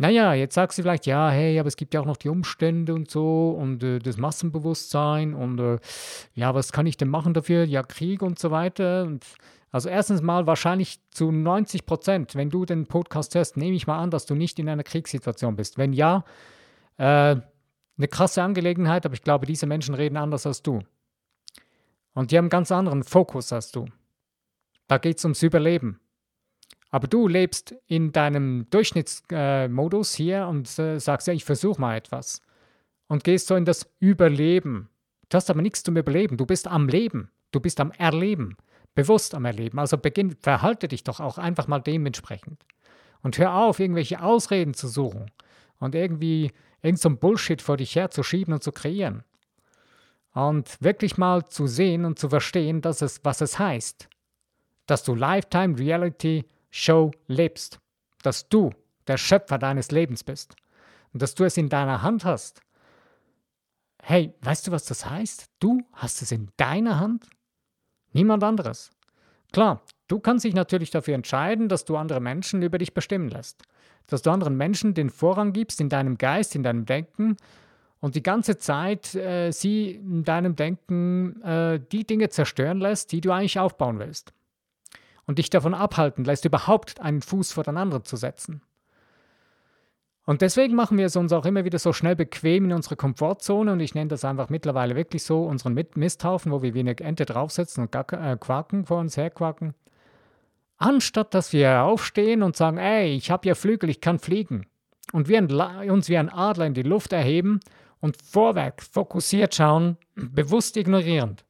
Naja, 0.00 0.32
jetzt 0.32 0.54
sagst 0.54 0.78
du 0.78 0.82
vielleicht, 0.82 1.04
ja, 1.04 1.28
hey, 1.28 1.58
aber 1.58 1.68
es 1.68 1.76
gibt 1.76 1.92
ja 1.92 2.00
auch 2.00 2.06
noch 2.06 2.16
die 2.16 2.30
Umstände 2.30 2.94
und 2.94 3.10
so 3.10 3.50
und 3.50 3.82
äh, 3.82 3.98
das 3.98 4.16
Massenbewusstsein 4.16 5.34
und 5.34 5.58
äh, 5.58 5.78
ja, 6.32 6.54
was 6.54 6.72
kann 6.72 6.86
ich 6.86 6.96
denn 6.96 7.08
machen 7.08 7.34
dafür? 7.34 7.64
Ja, 7.64 7.82
Krieg 7.82 8.22
und 8.22 8.38
so 8.38 8.50
weiter. 8.50 9.02
Und 9.02 9.26
also 9.72 9.88
erstens 9.88 10.20
mal 10.20 10.46
wahrscheinlich 10.46 10.98
zu 11.10 11.30
90 11.30 11.86
Prozent, 11.86 12.34
wenn 12.34 12.50
du 12.50 12.64
den 12.64 12.86
Podcast 12.86 13.34
hörst, 13.34 13.56
nehme 13.56 13.76
ich 13.76 13.86
mal 13.86 13.98
an, 13.98 14.10
dass 14.10 14.26
du 14.26 14.34
nicht 14.34 14.58
in 14.58 14.68
einer 14.68 14.82
Kriegssituation 14.82 15.54
bist. 15.54 15.78
Wenn 15.78 15.92
ja, 15.92 16.24
äh, 16.96 17.36
eine 17.96 18.08
krasse 18.08 18.42
Angelegenheit, 18.42 19.06
aber 19.06 19.14
ich 19.14 19.22
glaube, 19.22 19.46
diese 19.46 19.66
Menschen 19.66 19.94
reden 19.94 20.16
anders 20.16 20.46
als 20.46 20.62
du. 20.62 20.80
Und 22.14 22.30
die 22.30 22.36
haben 22.36 22.46
einen 22.46 22.50
ganz 22.50 22.72
anderen 22.72 23.04
Fokus 23.04 23.52
als 23.52 23.70
du. 23.70 23.86
Da 24.88 24.98
geht 24.98 25.18
es 25.18 25.24
ums 25.24 25.42
Überleben. 25.42 26.00
Aber 26.90 27.06
du 27.06 27.28
lebst 27.28 27.76
in 27.86 28.10
deinem 28.10 28.68
Durchschnittsmodus 28.70 30.14
äh, 30.14 30.16
hier 30.16 30.46
und 30.48 30.66
äh, 30.80 30.98
sagst, 30.98 31.28
ja, 31.28 31.34
ich 31.34 31.44
versuche 31.44 31.80
mal 31.80 31.96
etwas. 31.96 32.42
Und 33.06 33.22
gehst 33.22 33.46
so 33.46 33.54
in 33.54 33.64
das 33.64 33.88
Überleben. 34.00 34.88
Du 35.28 35.36
hast 35.36 35.50
aber 35.50 35.62
nichts 35.62 35.84
zum 35.84 35.96
Überleben. 35.96 36.36
Du 36.36 36.46
bist 36.46 36.66
am 36.66 36.88
Leben. 36.88 37.30
Du 37.52 37.60
bist 37.60 37.78
am 37.78 37.92
Erleben 37.92 38.56
bewusst 38.94 39.34
am 39.34 39.44
Erleben. 39.44 39.78
Also 39.78 39.98
beginn, 39.98 40.36
verhalte 40.40 40.88
dich 40.88 41.04
doch 41.04 41.20
auch 41.20 41.38
einfach 41.38 41.66
mal 41.66 41.80
dementsprechend. 41.80 42.64
Und 43.22 43.38
hör 43.38 43.54
auf, 43.54 43.80
irgendwelche 43.80 44.22
Ausreden 44.22 44.74
zu 44.74 44.88
suchen 44.88 45.30
und 45.78 45.94
irgendwie 45.94 46.52
irgend 46.82 47.00
so 47.00 47.10
Bullshit 47.10 47.60
vor 47.60 47.76
dich 47.76 47.94
herzuschieben 47.96 48.54
und 48.54 48.62
zu 48.62 48.72
kreieren. 48.72 49.24
Und 50.32 50.76
wirklich 50.80 51.18
mal 51.18 51.44
zu 51.46 51.66
sehen 51.66 52.04
und 52.04 52.18
zu 52.18 52.28
verstehen, 52.28 52.80
dass 52.80 53.02
es, 53.02 53.20
was 53.24 53.40
es 53.40 53.58
heißt, 53.58 54.08
dass 54.86 55.02
du 55.02 55.14
Lifetime 55.14 55.78
Reality 55.78 56.44
Show 56.70 57.10
lebst, 57.26 57.80
dass 58.22 58.48
du 58.48 58.70
der 59.06 59.16
Schöpfer 59.16 59.58
deines 59.58 59.90
Lebens 59.90 60.22
bist 60.22 60.54
und 61.12 61.20
dass 61.20 61.34
du 61.34 61.44
es 61.44 61.56
in 61.56 61.68
deiner 61.68 62.02
Hand 62.02 62.24
hast, 62.24 62.60
hey, 64.02 64.32
weißt 64.42 64.68
du, 64.68 64.70
was 64.70 64.84
das 64.84 65.08
heißt? 65.08 65.50
Du 65.58 65.82
hast 65.92 66.22
es 66.22 66.32
in 66.32 66.48
deiner 66.56 67.00
Hand? 67.00 67.26
Niemand 68.12 68.44
anderes. 68.44 68.90
Klar, 69.52 69.82
du 70.08 70.20
kannst 70.20 70.44
dich 70.44 70.54
natürlich 70.54 70.90
dafür 70.90 71.14
entscheiden, 71.14 71.68
dass 71.68 71.84
du 71.84 71.96
andere 71.96 72.20
Menschen 72.20 72.62
über 72.62 72.78
dich 72.78 72.94
bestimmen 72.94 73.28
lässt. 73.28 73.62
Dass 74.06 74.22
du 74.22 74.30
anderen 74.30 74.56
Menschen 74.56 74.94
den 74.94 75.10
Vorrang 75.10 75.52
gibst 75.52 75.80
in 75.80 75.88
deinem 75.88 76.18
Geist, 76.18 76.54
in 76.54 76.62
deinem 76.62 76.84
Denken 76.84 77.36
und 78.00 78.14
die 78.14 78.22
ganze 78.22 78.58
Zeit 78.58 79.14
äh, 79.14 79.50
sie 79.52 79.92
in 79.92 80.24
deinem 80.24 80.56
Denken 80.56 81.40
äh, 81.42 81.80
die 81.92 82.04
Dinge 82.06 82.30
zerstören 82.30 82.80
lässt, 82.80 83.12
die 83.12 83.20
du 83.20 83.30
eigentlich 83.30 83.58
aufbauen 83.58 83.98
willst. 83.98 84.32
Und 85.26 85.38
dich 85.38 85.50
davon 85.50 85.74
abhalten 85.74 86.24
lässt, 86.24 86.44
überhaupt 86.44 87.00
einen 87.00 87.22
Fuß 87.22 87.52
vor 87.52 87.62
den 87.62 87.76
anderen 87.76 88.04
zu 88.04 88.16
setzen. 88.16 88.62
Und 90.30 90.42
deswegen 90.42 90.76
machen 90.76 90.96
wir 90.96 91.06
es 91.06 91.16
uns 91.16 91.32
auch 91.32 91.44
immer 91.44 91.64
wieder 91.64 91.80
so 91.80 91.92
schnell 91.92 92.14
bequem 92.14 92.66
in 92.66 92.72
unserer 92.72 92.94
Komfortzone 92.94 93.72
und 93.72 93.80
ich 93.80 93.96
nenne 93.96 94.10
das 94.10 94.24
einfach 94.24 94.48
mittlerweile 94.48 94.94
wirklich 94.94 95.24
so 95.24 95.42
unseren 95.42 95.74
Misthaufen, 95.96 96.52
wo 96.52 96.62
wir 96.62 96.72
wie 96.72 96.78
eine 96.78 96.96
Ente 96.96 97.26
draufsetzen 97.26 97.82
und 97.82 97.94
äh, 97.96 98.36
quaken, 98.38 98.86
vor 98.86 99.00
uns 99.00 99.16
herquaken. 99.16 99.74
Anstatt 100.76 101.34
dass 101.34 101.52
wir 101.52 101.82
aufstehen 101.82 102.44
und 102.44 102.54
sagen, 102.54 102.78
ey, 102.78 103.12
ich 103.12 103.32
habe 103.32 103.48
ja 103.48 103.56
Flügel, 103.56 103.90
ich 103.90 104.00
kann 104.00 104.20
fliegen. 104.20 104.66
Und 105.12 105.26
wir 105.26 105.40
uns 105.90 106.08
wie 106.08 106.16
ein 106.16 106.28
Adler 106.28 106.66
in 106.66 106.74
die 106.74 106.84
Luft 106.84 107.12
erheben 107.12 107.58
und 107.98 108.16
vorwärts 108.22 108.86
fokussiert 108.86 109.56
schauen, 109.56 109.96
bewusst 110.14 110.76
ignorierend. 110.76 111.44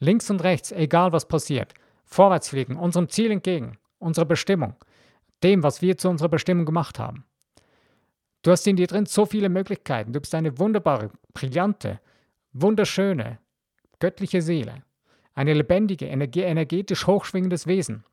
Links 0.00 0.28
und 0.28 0.42
rechts, 0.42 0.72
egal 0.72 1.12
was 1.12 1.28
passiert. 1.28 1.72
Vorwärts 2.04 2.48
fliegen, 2.48 2.74
unserem 2.74 3.08
Ziel 3.08 3.30
entgegen, 3.30 3.78
unserer 4.00 4.26
Bestimmung, 4.26 4.74
dem, 5.44 5.62
was 5.62 5.82
wir 5.82 5.96
zu 5.98 6.08
unserer 6.08 6.30
Bestimmung 6.30 6.64
gemacht 6.64 6.98
haben. 6.98 7.24
Du 8.44 8.50
hast 8.50 8.66
in 8.66 8.76
dir 8.76 8.86
drin 8.86 9.06
so 9.06 9.24
viele 9.24 9.48
Möglichkeiten. 9.48 10.12
Du 10.12 10.20
bist 10.20 10.34
eine 10.34 10.58
wunderbare, 10.58 11.10
brillante, 11.32 11.98
wunderschöne, 12.52 13.38
göttliche 14.00 14.42
Seele. 14.42 14.82
Eine 15.34 15.54
lebendige, 15.54 16.06
energetisch 16.06 17.06
hochschwingendes 17.06 17.66
Wesen. 17.66 18.04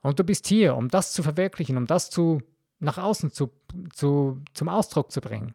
Und 0.00 0.20
du 0.20 0.24
bist 0.24 0.46
hier, 0.46 0.76
um 0.76 0.88
das 0.88 1.12
zu 1.12 1.24
verwirklichen, 1.24 1.76
um 1.76 1.88
das 1.88 2.08
zu, 2.08 2.40
nach 2.78 2.98
außen 2.98 3.32
zu, 3.32 3.50
zu, 3.92 4.40
zum 4.54 4.68
Ausdruck 4.68 5.10
zu 5.10 5.20
bringen. 5.20 5.54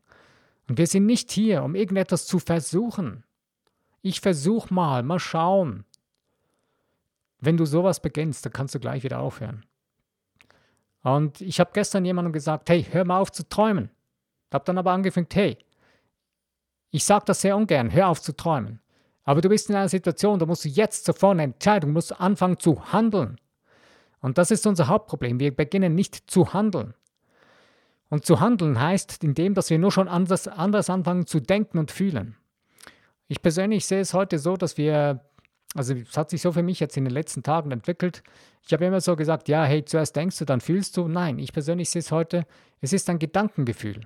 Und 0.68 0.78
wir 0.78 0.88
sind 0.88 1.06
nicht 1.06 1.32
hier, 1.32 1.64
um 1.64 1.74
irgendetwas 1.74 2.28
zu 2.28 2.40
versuchen. 2.40 3.24
Ich 4.02 4.20
versuche 4.20 4.74
mal, 4.74 5.02
mal 5.02 5.20
schauen. 5.20 5.86
Wenn 7.40 7.56
du 7.56 7.66
sowas 7.66 8.02
beginnst, 8.02 8.46
dann 8.46 8.52
kannst 8.52 8.76
du 8.76 8.80
gleich 8.80 9.04
wieder 9.04 9.20
aufhören. 9.20 9.66
Und 11.04 11.42
ich 11.42 11.60
habe 11.60 11.72
gestern 11.74 12.06
jemandem 12.06 12.34
gesagt, 12.34 12.70
hey, 12.70 12.86
hör 12.92 13.06
mal 13.06 13.20
auf 13.20 13.32
zu 13.32 13.48
träumen. 13.48 13.90
Habe 14.52 14.66
dann 14.66 14.78
aber 14.78 14.92
angefangen, 14.92 15.28
hey, 15.32 15.58
ich 16.92 17.04
sage 17.04 17.26
das 17.26 17.42
sehr 17.42 17.56
ungern, 17.56 17.94
hör 17.94 18.10
auf 18.10 18.22
zu 18.22 18.36
träumen. 18.36 18.80
Aber 19.24 19.42
du 19.42 19.50
bist 19.50 19.70
in 19.70 19.76
einer 19.76 19.90
Situation, 19.90 20.40
da 20.40 20.46
musst 20.46 20.66
du 20.66 20.70
jetzt 20.70 21.06
sofort 21.06 21.34
eine 21.34 21.44
Entscheidung, 21.44 21.92
musst 21.92 22.20
anfangen 22.20 22.60
zu 22.60 22.92
handeln. 22.94 23.40
Und 24.22 24.38
das 24.38 24.52
ist 24.52 24.66
unser 24.66 24.88
Hauptproblem. 24.88 25.40
Wir 25.40 25.56
beginnen 25.56 25.96
nicht 25.96 26.30
zu 26.30 26.54
handeln. 26.54 26.94
Und 28.10 28.26
zu 28.26 28.40
handeln 28.40 28.80
heißt 28.80 29.24
in 29.24 29.34
dem, 29.34 29.54
dass 29.54 29.70
wir 29.70 29.80
nur 29.80 29.92
schon 29.92 30.08
anders, 30.08 30.48
anders 30.48 30.90
anfangen 30.90 31.28
zu 31.28 31.42
denken 31.42 31.78
und 31.78 31.92
fühlen. 31.92 32.38
Ich 33.28 33.42
persönlich 33.42 33.86
sehe 33.86 34.00
es 34.00 34.14
heute 34.14 34.40
so, 34.40 34.56
dass 34.56 34.78
wir 34.78 35.22
also 35.76 35.94
es 35.94 36.18
hat 36.18 36.30
sich 36.30 36.42
so 36.42 36.52
für 36.52 36.64
mich 36.64 36.80
jetzt 36.80 36.98
in 36.98 37.06
den 37.06 37.14
letzten 37.14 37.44
Tagen 37.44 37.72
entwickelt. 37.72 38.24
Ich 38.68 38.74
habe 38.74 38.86
immer 38.86 39.00
so 39.00 39.16
gesagt, 39.16 39.48
ja, 39.48 39.64
hey, 39.64 39.86
zuerst 39.86 40.16
denkst 40.16 40.38
du, 40.40 40.46
dann 40.46 40.60
fühlst 40.60 40.98
du. 40.98 41.08
Nein, 41.08 41.40
ich 41.40 41.54
persönlich 41.54 41.90
sehe 41.90 42.02
es 42.02 42.12
heute, 42.12 42.46
es 42.82 42.92
ist 42.92 43.10
ein 43.10 43.18
Gedankengefühl. 43.18 44.02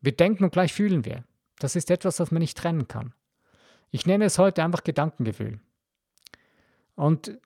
Wir 0.00 0.16
denken 0.16 0.44
und 0.44 0.50
gleich 0.50 0.72
fühlen 0.72 1.04
wir. 1.04 1.24
Das 1.58 1.76
ist 1.76 1.90
etwas, 1.90 2.16
das 2.16 2.30
man 2.30 2.40
nicht 2.40 2.56
trennen 2.56 2.88
kann. 2.88 3.12
Ich 3.90 4.06
nenne 4.06 4.24
es 4.24 4.38
heute 4.38 4.64
einfach 4.64 4.82
Gedankengefühl. 4.82 5.60
Und 6.94 7.38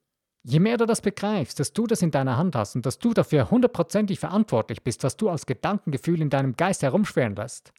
je 0.45 0.61
mehr 0.61 0.77
du 0.77 0.87
das 0.87 1.01
begreifst, 1.01 1.59
dass 1.59 1.73
du 1.73 1.89
das 1.89 2.01
in 2.01 2.13
deiner 2.13 2.37
Hand 2.37 2.55
hast 2.55 2.77
und 2.77 2.87
dass 2.87 3.01
du 3.01 3.13
dafür 3.13 3.51
hundertprozentig 3.51 4.21
verantwortlich 4.21 4.85
bist, 4.85 5.03
was 5.03 5.17
du 5.17 5.29
als 5.29 5.47
Gedankengefühl 5.47 6.23
in 6.23 6.31
deinem 6.31 6.57
Geist 6.57 6.83
herumschweren 6.83 7.35
lässt, 7.35 7.73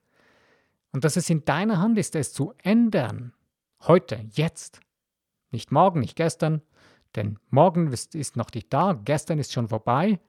und 0.94 1.06
dass 1.06 1.16
es 1.16 1.30
in 1.30 1.46
deiner 1.46 1.80
Hand 1.80 1.98
ist, 1.98 2.16
es 2.16 2.34
zu 2.34 2.54
ändern, 2.62 3.34
heute, 3.88 4.26
jetzt, 4.34 4.82
nicht 5.50 5.72
morgen, 5.72 6.02
nicht 6.02 6.18
gestern, 6.18 6.62
denn 7.16 7.38
morgen 7.50 7.92
ist, 7.92 8.38
noch 8.38 8.52
nicht 8.54 8.72
da, 8.72 9.00
gestern 9.06 9.40
ist 9.40 9.54
schon 9.54 9.68
vorbei. 9.68 10.20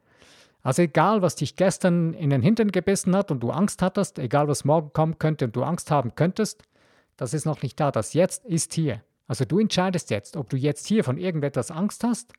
Also 0.63 0.83
egal, 0.83 1.23
was 1.23 1.37
dich 1.37 1.57
gestern 1.57 2.15
in 2.15 2.31
den 2.31 2.43
Hintern 2.43 2.71
gebissen 2.71 3.17
hat 3.17 3.31
und 3.31 3.41
du 3.41 3.51
Angst 3.51 3.83
hattest, 3.83 4.19
egal 4.19 4.49
was 4.49 4.65
morgen 4.65 4.93
kommen 4.93 5.19
könnte 5.19 5.47
und 5.47 5.57
du 5.57 5.65
Angst 5.65 5.91
haben 5.91 6.15
könntest, 6.15 6.63
das 7.17 7.35
ist 7.35 7.47
noch 7.47 7.63
nicht 7.63 7.79
da. 7.81 7.91
Das 7.91 8.15
Jetzt 8.15 8.45
ist 8.45 8.73
hier. 8.75 9.03
Also 9.27 9.45
du 9.45 9.59
entscheidest 9.59 10.11
jetzt, 10.11 10.37
ob 10.37 10.51
du 10.51 10.57
jetzt 10.57 10.87
hier 10.87 11.05
von 11.05 11.19
irgendetwas 11.19 11.71
Angst 11.71 12.05
hast 12.05 12.33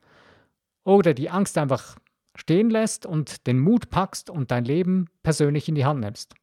oder 0.83 1.13
die 1.13 1.29
Angst 1.29 1.57
einfach 1.57 1.97
stehen 2.35 2.69
lässt 2.69 3.05
und 3.05 3.45
den 3.47 3.59
Mut 3.59 3.89
packst 3.89 4.29
und 4.29 4.51
dein 4.51 4.65
Leben 4.65 5.07
persönlich 5.21 5.67
in 5.69 5.75
die 5.75 5.85
Hand 5.85 5.99
nimmst. 5.99 6.33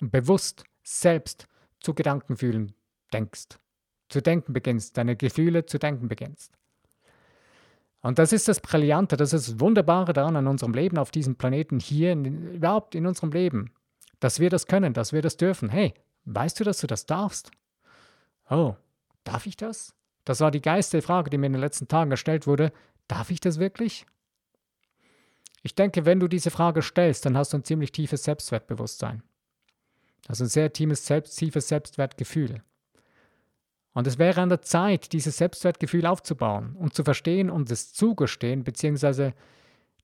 Und 0.00 0.10
bewusst 0.10 0.64
selbst 0.82 1.46
zu 1.80 1.94
Gedankenfühlen 1.94 2.74
denkst 3.12 3.58
zu 4.10 4.20
denken 4.20 4.52
beginnst, 4.52 4.98
deine 4.98 5.16
Gefühle 5.16 5.64
zu 5.64 5.78
denken 5.78 6.08
beginnst. 6.08 6.58
Und 8.02 8.18
das 8.18 8.32
ist 8.32 8.48
das 8.48 8.60
Brillante, 8.60 9.16
das 9.16 9.32
ist 9.32 9.48
das 9.48 9.60
Wunderbare 9.60 10.12
daran 10.12 10.36
an 10.36 10.46
unserem 10.46 10.72
Leben 10.72 10.96
auf 10.96 11.10
diesem 11.10 11.36
Planeten 11.36 11.80
hier, 11.80 12.12
in, 12.12 12.54
überhaupt 12.54 12.94
in 12.94 13.06
unserem 13.06 13.30
Leben, 13.30 13.72
dass 14.20 14.40
wir 14.40 14.48
das 14.48 14.66
können, 14.66 14.94
dass 14.94 15.12
wir 15.12 15.20
das 15.20 15.36
dürfen. 15.36 15.68
Hey, 15.68 15.92
weißt 16.24 16.58
du, 16.60 16.64
dass 16.64 16.80
du 16.80 16.86
das 16.86 17.06
darfst? 17.06 17.50
Oh, 18.48 18.74
darf 19.24 19.46
ich 19.46 19.56
das? 19.56 19.94
Das 20.24 20.40
war 20.40 20.50
die 20.50 20.62
geilste 20.62 21.02
Frage, 21.02 21.30
die 21.30 21.38
mir 21.38 21.46
in 21.46 21.52
den 21.52 21.60
letzten 21.60 21.88
Tagen 21.88 22.10
gestellt 22.10 22.46
wurde. 22.46 22.72
Darf 23.06 23.30
ich 23.30 23.40
das 23.40 23.58
wirklich? 23.58 24.06
Ich 25.62 25.74
denke, 25.74 26.06
wenn 26.06 26.20
du 26.20 26.28
diese 26.28 26.50
Frage 26.50 26.80
stellst, 26.80 27.26
dann 27.26 27.36
hast 27.36 27.52
du 27.52 27.58
ein 27.58 27.64
ziemlich 27.64 27.92
tiefes 27.92 28.24
Selbstwertbewusstsein. 28.24 29.22
Also 30.26 30.44
ein 30.44 30.48
sehr 30.48 30.72
tiefes, 30.72 31.04
Selbst, 31.06 31.36
tiefes 31.38 31.68
Selbstwertgefühl. 31.68 32.62
Und 33.92 34.06
es 34.06 34.18
wäre 34.18 34.40
an 34.40 34.48
der 34.48 34.62
Zeit, 34.62 35.12
dieses 35.12 35.36
Selbstwertgefühl 35.36 36.06
aufzubauen 36.06 36.76
und 36.76 36.94
zu 36.94 37.02
verstehen 37.02 37.50
und 37.50 37.70
es 37.70 37.92
zugestehen, 37.92 38.62
beziehungsweise 38.62 39.34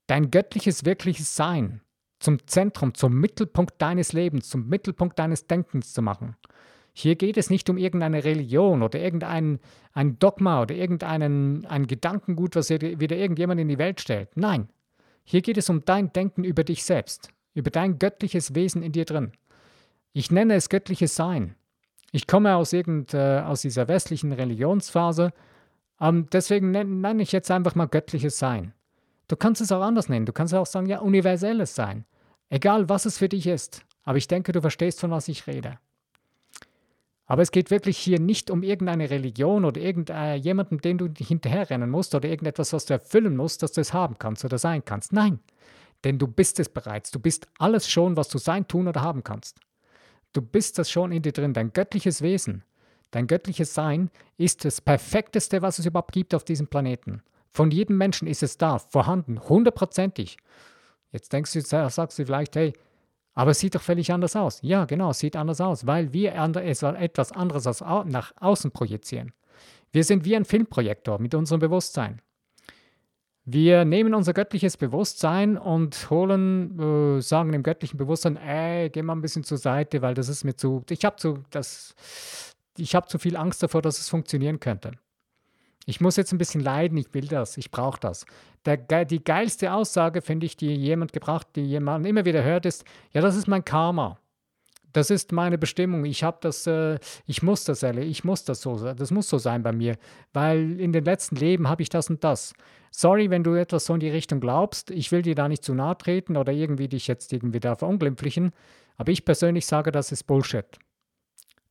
dein 0.07 0.31
göttliches, 0.31 0.85
wirkliches 0.85 1.37
Sein 1.37 1.81
zum 2.19 2.45
Zentrum, 2.47 2.95
zum 2.95 3.15
Mittelpunkt 3.15 3.75
deines 3.79 4.13
Lebens, 4.13 4.49
zum 4.49 4.69
Mittelpunkt 4.69 5.19
deines 5.19 5.47
Denkens 5.47 5.93
zu 5.93 6.03
machen. 6.03 6.37
Hier 6.93 7.15
geht 7.15 7.37
es 7.37 7.51
nicht 7.51 7.69
um 7.69 7.77
irgendeine 7.77 8.25
Religion 8.25 8.83
oder 8.83 8.99
irgendein 8.99 9.61
ein 9.93 10.19
Dogma 10.19 10.63
oder 10.63 10.75
irgendeinen 10.75 11.67
ein 11.67 11.87
Gedankengut, 11.87 12.57
was 12.57 12.71
wieder 12.71 13.17
irgendjemand 13.17 13.61
in 13.61 13.69
die 13.69 13.79
Welt 13.79 14.01
stellt. 14.01 14.31
Nein, 14.35 14.69
hier 15.23 15.43
geht 15.43 15.59
es 15.59 15.69
um 15.69 15.85
dein 15.85 16.13
Denken 16.13 16.43
über 16.43 16.65
dich 16.65 16.85
selbst, 16.85 17.29
über 17.53 17.71
dein 17.71 17.99
göttliches 17.99 18.55
Wesen 18.55 18.83
in 18.83 18.93
dir 18.93 19.05
drin. 19.05 19.33
Ich 20.15 20.31
nenne 20.31 20.55
es 20.55 20.71
göttliches 20.71 21.15
Sein. 21.15 21.55
Ich 22.13 22.27
komme 22.27 22.57
aus, 22.57 22.73
irgend, 22.73 23.15
äh, 23.15 23.41
aus 23.41 23.63
dieser 23.63 23.89
westlichen 23.89 24.33
Religionsphase. 24.33 25.33
Ähm, 26.01 26.29
deswegen 26.33 26.71
nenne, 26.71 27.23
ich 27.23 27.33
jetzt 27.33 27.51
einfach 27.51 27.75
mal 27.75 27.87
göttliches 27.87 28.39
Sein. 28.39 28.73
Du 29.29 29.37
kannst 29.37 29.61
es 29.61 29.73
auch 29.73 29.83
anders 29.83 30.09
nennen. 30.09 30.27
Du 30.27 30.33
kannst 30.33 30.55
auch 30.55 30.67
sagen, 30.67 30.87
ja, 30.87 31.01
universelles 31.01 31.75
Sein. 31.75 32.05
Egal, 32.49 32.89
was 32.89 33.07
es 33.07 33.19
für 33.19 33.29
dich 33.29 33.47
ist. 33.47 33.83
Aber 34.05 34.19
ich 34.19 34.29
denke, 34.29 34.53
du 34.53 34.61
verstehst, 34.61 35.01
von 35.01 35.11
was 35.11 35.29
ich 35.29 35.47
rede. 35.47 35.79
Aber 37.27 37.43
es 37.43 37.51
geht 37.51 37.73
wirklich 37.73 37.99
hier 37.99 38.21
nicht 38.21 38.51
um 38.51 38.63
irgendeine 38.63 39.11
Religion 39.11 39.65
oder 39.65 39.81
irgendjemanden, 39.81 40.79
den 40.79 40.99
du 40.99 41.09
hinterherrennen 41.19 41.91
musst 41.91 42.15
oder 42.15 42.29
irgendetwas, 42.29 42.73
was 42.73 42.87
du 42.87 42.95
erfüllen 42.95 43.37
musst, 43.37 43.65
dass 43.65 43.73
du 43.73 43.81
es 43.81 43.93
haben 43.93 44.17
kannst 44.19 44.45
oder 44.45 44.59
sein 44.59 44.85
kannst. 44.85 45.13
Nein, 45.13 45.41
denn 46.05 46.19
du 46.21 46.29
bist 46.29 46.61
es 46.61 46.69
bereits. 46.69 47.11
Du 47.11 47.19
bist 47.19 47.49
alles 47.59 47.89
schon, 47.89 48.17
was 48.17 48.29
du 48.29 48.39
sein, 48.39 48.69
tun 48.69 48.87
oder 48.87 49.03
haben 49.03 49.25
kannst. 49.25 49.59
Du 50.37 50.43
bist 50.43 50.79
das 50.79 50.91
schon 50.91 51.13
in 51.13 51.23
dir 51.23 51.33
drin, 51.33 51.55
dein 51.55 51.73
göttliches 51.73 52.21
Wesen, 52.21 52.63
dein 53.11 53.27
göttliches 53.27 53.73
Sein 53.73 54.11
ist 54.37 54.67
das 54.67 54.83
Perfekteste, 54.83 55.63
was 55.63 55.79
es 55.79 55.87
überhaupt 55.87 56.13
gibt 56.13 56.35
auf 56.35 56.45
diesem 56.45 56.67
Planeten. 56.67 57.23
Von 57.49 57.71
jedem 57.71 57.97
Menschen 57.97 58.29
ist 58.29 58.43
es 58.43 58.59
da, 58.59 58.79
vorhanden, 58.79 59.41
hundertprozentig. 59.41 60.37
Jetzt 61.11 61.33
denkst 61.33 61.55
du, 61.55 61.63
sagst 61.63 62.19
du 62.19 62.27
vielleicht, 62.27 62.55
hey, 62.55 62.75
aber 63.33 63.53
es 63.53 63.61
sieht 63.61 63.77
doch 63.77 63.81
völlig 63.81 64.13
anders 64.13 64.37
aus. 64.37 64.59
Ja, 64.61 64.85
genau, 64.85 65.09
es 65.13 65.21
sieht 65.21 65.37
anders 65.37 65.63
aus, 65.63 65.87
weil 65.87 66.13
wir 66.13 66.35
etwas 66.35 67.33
anderes 67.33 67.81
nach 67.81 68.35
außen 68.39 68.73
projizieren. 68.73 69.33
Wir 69.91 70.05
sind 70.05 70.27
wie 70.27 70.37
ein 70.37 70.45
Filmprojektor 70.45 71.19
mit 71.19 71.35
unserem 71.35 71.61
Bewusstsein. 71.61 72.21
Wir 73.49 73.85
nehmen 73.85 74.13
unser 74.13 74.33
göttliches 74.33 74.77
Bewusstsein 74.77 75.57
und 75.57 76.11
holen, 76.11 77.19
äh, 77.19 77.23
sagen 77.23 77.53
dem 77.53 77.63
göttlichen 77.63 77.97
Bewusstsein, 77.97 78.37
ey, 78.37 78.91
geh 78.91 79.03
mal 79.03 79.15
ein 79.15 79.23
bisschen 79.23 79.45
zur 79.45 79.57
Seite, 79.57 80.03
weil 80.03 80.15
das 80.15 80.29
ist 80.29 80.43
mir 80.43 80.57
zu, 80.57 80.83
ich 80.91 81.05
habe 81.05 81.15
zu, 81.15 81.39
das, 81.51 81.95
ich 82.77 82.97
habe 82.97 83.07
zu 83.07 83.19
viel 83.21 83.37
Angst 83.37 83.63
davor, 83.63 83.83
dass 83.83 84.01
es 84.01 84.09
funktionieren 84.09 84.59
könnte. 84.59 84.93
Ich 85.85 86.01
muss 86.01 86.17
jetzt 86.17 86.33
ein 86.33 86.39
bisschen 86.39 86.61
leiden, 86.61 86.99
ich 86.99 87.15
will 87.15 87.29
das, 87.29 87.57
ich 87.57 87.71
brauche 87.71 88.01
das. 88.01 88.27
Der, 88.65 89.05
die 89.05 89.23
geilste 89.23 89.73
Aussage, 89.73 90.23
finde 90.23 90.45
ich, 90.45 90.57
die 90.57 90.75
jemand 90.75 91.13
gebracht, 91.13 91.47
die 91.55 91.63
jemand 91.63 92.05
immer 92.05 92.25
wieder 92.25 92.43
hört, 92.43 92.67
ist, 92.67 92.85
ja, 93.13 93.21
das 93.21 93.37
ist 93.37 93.47
mein 93.47 93.65
Karma. 93.65 94.19
Das 94.97 95.11
ist 95.11 95.31
meine 95.31 95.59
Bestimmung. 95.59 96.07
Ich 96.07 96.25
habe 96.25 96.39
das, 96.41 96.67
äh, 96.67 96.99
ich 97.27 97.43
muss 97.43 97.65
das 97.65 97.83
erleben, 97.83 98.11
ich 98.11 98.25
muss 98.25 98.45
das 98.45 98.63
so, 98.63 98.95
das 98.95 99.11
muss 99.11 99.29
so 99.29 99.37
sein 99.37 99.63
bei 99.63 99.73
mir, 99.73 99.99
weil 100.33 100.81
in 100.81 100.91
den 100.95 101.05
letzten 101.05 101.37
Leben 101.37 101.69
habe 101.69 101.83
ich 101.83 101.91
das 101.91 102.09
und 102.09 102.25
das. 102.25 102.55
Sorry, 102.91 103.29
wenn 103.29 103.45
du 103.45 103.53
etwas 103.53 103.85
so 103.85 103.93
in 103.93 104.01
die 104.01 104.09
Richtung 104.09 104.41
glaubst. 104.41 104.91
Ich 104.91 105.13
will 105.13 105.21
dir 105.21 105.35
da 105.35 105.49
nicht 105.49 105.63
zu 105.63 105.75
nahe 105.75 105.99
treten 105.99 106.39
oder 106.39 106.51
irgendwie 106.51 106.89
dich 106.89 107.09
jetzt 107.09 107.35
irgendwie 107.35 107.61
da 107.61 107.75
verunglimpflichen, 107.75 108.53
aber 108.97 109.13
ich 109.13 109.27
persönlich 109.27 109.67
sage, 109.67 109.93
das 109.93 110.13
ist 110.13 110.23
Bullshit. 110.23 110.65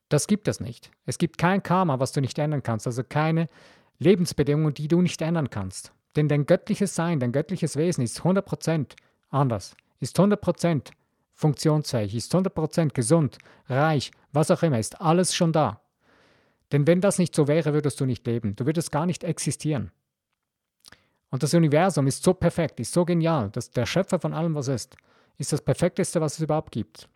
Das 0.10 0.28
gibt 0.28 0.48
es 0.48 0.60
nicht. 0.60 0.92
Es 1.08 1.18
gibt 1.18 1.40
kein 1.40 1.64
Karma, 1.64 2.00
was 2.00 2.12
du 2.12 2.22
nicht 2.22 2.38
ändern 2.38 2.62
kannst, 2.62 2.86
also 2.86 3.04
keine 3.04 3.48
Lebensbedingungen, 3.98 4.76
die 4.76 4.88
du 4.88 5.02
nicht 5.02 5.24
ändern 5.24 5.50
kannst. 5.50 5.94
Denn 6.16 6.28
dein 6.28 6.46
göttliches 6.46 6.94
Sein, 6.94 7.20
dein 7.20 7.32
göttliches 7.32 7.76
Wesen 7.76 8.04
ist 8.04 8.22
100% 8.22 8.92
anders, 9.32 9.76
ist 10.00 10.20
100% 10.20 10.92
funktionsfähig, 11.36 12.16
ist 12.16 12.34
100% 12.34 12.94
gesund, 12.94 13.38
reich, 13.68 14.12
was 14.32 14.50
auch 14.50 14.64
immer, 14.64 14.80
ist 14.80 15.00
alles 15.02 15.36
schon 15.36 15.54
da. 15.54 15.82
Denn 16.72 16.88
wenn 16.88 17.02
das 17.02 17.20
nicht 17.20 17.36
so 17.36 17.48
wäre, 17.48 17.74
würdest 17.74 18.00
du 18.00 18.06
nicht 18.06 18.26
leben, 18.26 18.56
du 18.56 18.66
würdest 18.66 18.92
gar 18.92 19.06
nicht 19.06 19.24
existieren. 19.24 19.92
Und 21.30 21.44
das 21.44 21.54
Universum 21.54 22.08
ist 22.08 22.24
so 22.24 22.34
perfekt, 22.34 22.80
ist 22.80 22.94
so 22.94 23.06
genial, 23.06 23.50
dass 23.52 23.70
der 23.70 23.86
Schöpfer 23.86 24.20
von 24.20 24.34
allem, 24.34 24.56
was 24.56 24.70
ist, 24.70 24.96
ist 25.38 25.52
das 25.52 25.62
Perfekteste, 25.62 26.22
was 26.22 26.36
es 26.36 26.40
überhaupt 26.40 26.72
gibt. 26.72 27.10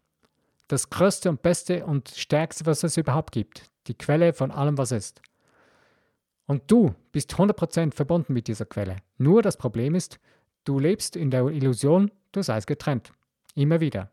Das 0.67 0.89
Größte 0.89 1.29
und 1.29 1.41
Beste 1.41 1.85
und 1.85 2.09
Stärkste, 2.09 2.65
was 2.65 2.83
es 2.83 2.97
überhaupt 2.97 3.31
gibt. 3.31 3.71
Die 3.87 3.97
Quelle 3.97 4.33
von 4.33 4.51
allem, 4.51 4.77
was 4.77 4.91
ist. 4.91 5.21
Und 6.45 6.63
du 6.67 6.93
bist 7.11 7.33
100% 7.33 7.93
verbunden 7.93 8.33
mit 8.33 8.47
dieser 8.47 8.65
Quelle. 8.65 8.97
Nur 9.17 9.41
das 9.41 9.55
Problem 9.55 9.95
ist, 9.95 10.19
du 10.65 10.79
lebst 10.79 11.15
in 11.15 11.31
der 11.31 11.45
Illusion, 11.47 12.11
du 12.31 12.43
seist 12.43 12.67
getrennt. 12.67 13.13
Immer 13.55 13.79
wieder. 13.79 14.11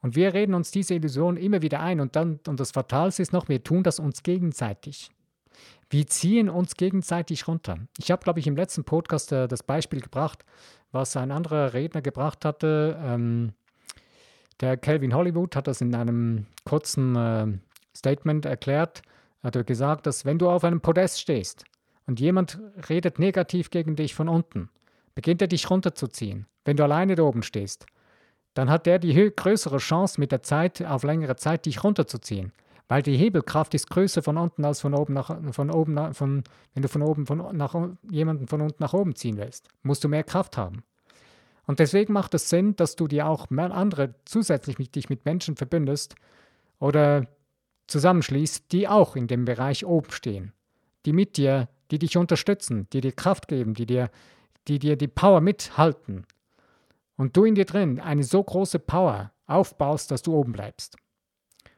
Und 0.00 0.14
wir 0.14 0.34
reden 0.34 0.54
uns 0.54 0.70
diese 0.70 0.94
Illusion 0.94 1.36
immer 1.36 1.62
wieder 1.62 1.80
ein 1.80 2.00
und 2.00 2.16
dann, 2.16 2.40
und 2.46 2.60
das 2.60 2.70
Fatalste 2.70 3.22
ist 3.22 3.32
noch, 3.32 3.48
wir 3.48 3.62
tun 3.64 3.82
das 3.82 3.98
uns 3.98 4.22
gegenseitig. 4.22 5.10
Wir 5.88 6.06
ziehen 6.06 6.48
uns 6.48 6.74
gegenseitig 6.74 7.48
runter. 7.48 7.78
Ich 7.98 8.10
habe, 8.10 8.22
glaube 8.22 8.40
ich, 8.40 8.46
im 8.46 8.56
letzten 8.56 8.84
Podcast 8.84 9.32
äh, 9.32 9.48
das 9.48 9.62
Beispiel 9.62 10.00
gebracht, 10.00 10.44
was 10.92 11.16
ein 11.16 11.30
anderer 11.30 11.74
Redner 11.74 12.02
gebracht 12.02 12.44
hatte. 12.44 12.98
Ähm, 13.02 13.52
der 14.60 14.76
Calvin 14.76 15.14
Hollywood 15.14 15.54
hat 15.54 15.66
das 15.66 15.80
in 15.80 15.94
einem 15.94 16.46
kurzen 16.64 17.16
äh, 17.16 17.46
Statement 17.96 18.46
erklärt. 18.46 19.02
Er 19.42 19.52
hat 19.52 19.66
gesagt, 19.66 20.06
dass 20.06 20.24
wenn 20.24 20.38
du 20.38 20.50
auf 20.50 20.64
einem 20.64 20.80
Podest 20.80 21.20
stehst 21.20 21.64
und 22.06 22.20
jemand 22.20 22.58
redet 22.88 23.18
negativ 23.18 23.70
gegen 23.70 23.96
dich 23.96 24.14
von 24.14 24.28
unten, 24.28 24.70
beginnt 25.14 25.40
er 25.40 25.48
dich 25.48 25.70
runterzuziehen. 25.70 26.46
Wenn 26.64 26.76
du 26.76 26.82
alleine 26.82 27.14
da 27.14 27.22
oben 27.22 27.42
stehst, 27.42 27.86
dann 28.56 28.70
hat 28.70 28.86
der 28.86 28.98
die 28.98 29.32
größere 29.36 29.76
Chance 29.76 30.18
mit 30.18 30.32
der 30.32 30.42
Zeit 30.42 30.82
auf 30.82 31.02
längere 31.02 31.36
Zeit 31.36 31.66
dich 31.66 31.84
runterzuziehen. 31.84 32.52
Weil 32.88 33.02
die 33.02 33.16
Hebelkraft 33.16 33.74
ist 33.74 33.90
größer 33.90 34.22
von 34.22 34.38
unten 34.38 34.64
als 34.64 34.80
von 34.80 34.94
oben 34.94 35.12
nach 35.12 35.36
von 35.52 35.70
oben 35.70 35.92
nach, 35.92 36.14
von, 36.14 36.42
wenn 36.72 36.82
du 36.82 36.88
von 36.88 37.02
oben 37.02 37.26
von 37.26 37.54
nach 37.54 37.76
jemanden 38.10 38.46
von 38.46 38.62
unten 38.62 38.82
nach 38.82 38.94
oben 38.94 39.14
ziehen 39.14 39.36
willst, 39.36 39.68
musst 39.82 40.04
du 40.04 40.08
mehr 40.08 40.24
Kraft 40.24 40.56
haben. 40.56 40.84
Und 41.66 41.80
deswegen 41.80 42.14
macht 42.14 42.32
es 42.32 42.48
Sinn, 42.48 42.74
dass 42.76 42.96
du 42.96 43.08
dir 43.08 43.26
auch 43.26 43.50
mehr 43.50 43.72
andere 43.72 44.14
zusätzlich 44.24 44.78
mit 44.78 44.94
dich 44.94 45.10
mit 45.10 45.26
Menschen 45.26 45.56
verbündest 45.56 46.14
oder 46.78 47.26
zusammenschließt, 47.88 48.72
die 48.72 48.88
auch 48.88 49.16
in 49.16 49.26
dem 49.26 49.44
Bereich 49.44 49.84
oben 49.84 50.12
stehen, 50.12 50.54
die 51.04 51.12
mit 51.12 51.36
dir, 51.36 51.68
die 51.90 51.98
dich 51.98 52.16
unterstützen, 52.16 52.86
die 52.94 53.02
dir 53.02 53.12
Kraft 53.12 53.48
geben, 53.48 53.74
die 53.74 53.84
dir, 53.84 54.08
die 54.66 54.78
dir 54.78 54.96
die 54.96 55.08
Power 55.08 55.42
mithalten, 55.42 56.24
und 57.16 57.36
du 57.36 57.44
in 57.44 57.54
dir 57.54 57.64
drin 57.64 58.00
eine 58.00 58.24
so 58.24 58.42
große 58.42 58.78
Power 58.78 59.32
aufbaust, 59.46 60.10
dass 60.10 60.22
du 60.22 60.34
oben 60.34 60.52
bleibst. 60.52 60.96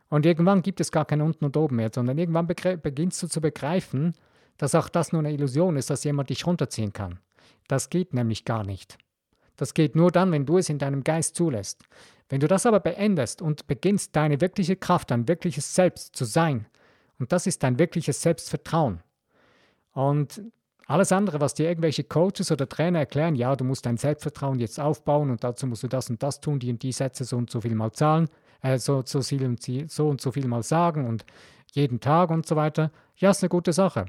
Und 0.09 0.25
irgendwann 0.25 0.63
gibt 0.63 0.81
es 0.81 0.91
gar 0.91 1.05
kein 1.05 1.21
unten 1.21 1.45
und 1.45 1.57
oben 1.57 1.77
mehr, 1.77 1.91
sondern 1.95 2.19
irgendwann 2.19 2.47
beginnst 2.47 3.23
du 3.23 3.27
zu 3.27 3.41
begreifen, 3.41 4.15
dass 4.57 4.75
auch 4.75 4.89
das 4.89 5.13
nur 5.13 5.21
eine 5.21 5.33
Illusion 5.33 5.77
ist, 5.77 5.91
dass 5.91 6.05
jemand 6.05 6.31
dich 6.31 6.47
runterziehen 6.47 6.93
kann. 6.93 7.21
Das 7.69 7.91
geht 7.91 8.15
nämlich 8.15 8.45
gar 8.45 8.65
nicht. 8.65 8.99
Das 9.57 9.75
geht 9.75 9.97
nur 9.97 10.11
dann, 10.11 10.33
wenn 10.33 10.47
du 10.47 10.59
es 10.59 10.69
in 10.69 10.79
deinem 10.79 11.05
Geist 11.05 11.37
zulässt. 11.37 11.83
Wenn 12.29 12.41
du 12.41 12.47
das 12.47 12.67
aber 12.67 12.81
beendest 12.81 13.43
und 13.43 13.67
beginnst, 13.67 14.17
deine 14.17 14.41
wirkliche 14.41 14.77
Kraft, 14.77 15.11
dein 15.11 15.29
wirkliches 15.29 15.75
Selbst 15.75 16.17
zu 16.17 16.25
sein, 16.25 16.67
und 17.19 17.33
das 17.33 17.47
ist 17.47 17.63
dein 17.63 17.79
wirkliches 17.79 18.23
Selbstvertrauen. 18.23 19.03
Und 19.93 20.41
alles 20.89 21.13
andere, 21.13 21.39
was 21.41 21.53
dir 21.53 21.69
irgendwelche 21.69 22.03
Coaches 22.03 22.51
oder 22.51 22.67
Trainer 22.67 23.01
erklären, 23.01 23.35
ja, 23.35 23.55
du 23.55 23.65
musst 23.65 23.85
dein 23.85 23.99
Selbstvertrauen 23.99 24.59
jetzt 24.59 24.81
aufbauen 24.81 25.31
und 25.31 25.45
dazu 25.45 25.67
musst 25.67 25.83
du 25.83 25.87
das 25.87 26.09
und 26.09 26.23
das 26.23 26.41
tun, 26.41 26.59
die 26.59 26.71
und 26.71 26.83
die 26.83 26.93
Sätze 26.93 27.25
so 27.25 27.37
und 27.37 27.51
so 27.51 27.61
viel 27.61 27.75
mal 27.75 27.93
zahlen, 27.93 28.29
äh, 28.63 28.79
so, 28.79 29.03
so, 29.05 29.21
viel 29.21 29.45
und 29.45 29.63
so 29.91 30.09
und 30.09 30.23
so 30.23 30.33
viel 30.33 30.49
mal 30.49 30.63
sagen 30.63 31.07
und 31.07 31.27
jeden 31.75 32.01
Tag 32.01 32.31
und 32.31 32.47
so 32.47 32.57
weiter. 32.57 32.91
Ja, 33.17 33.31
ist 33.31 33.43
eine 33.43 33.51
gute 33.51 33.75
Sache. 33.75 34.07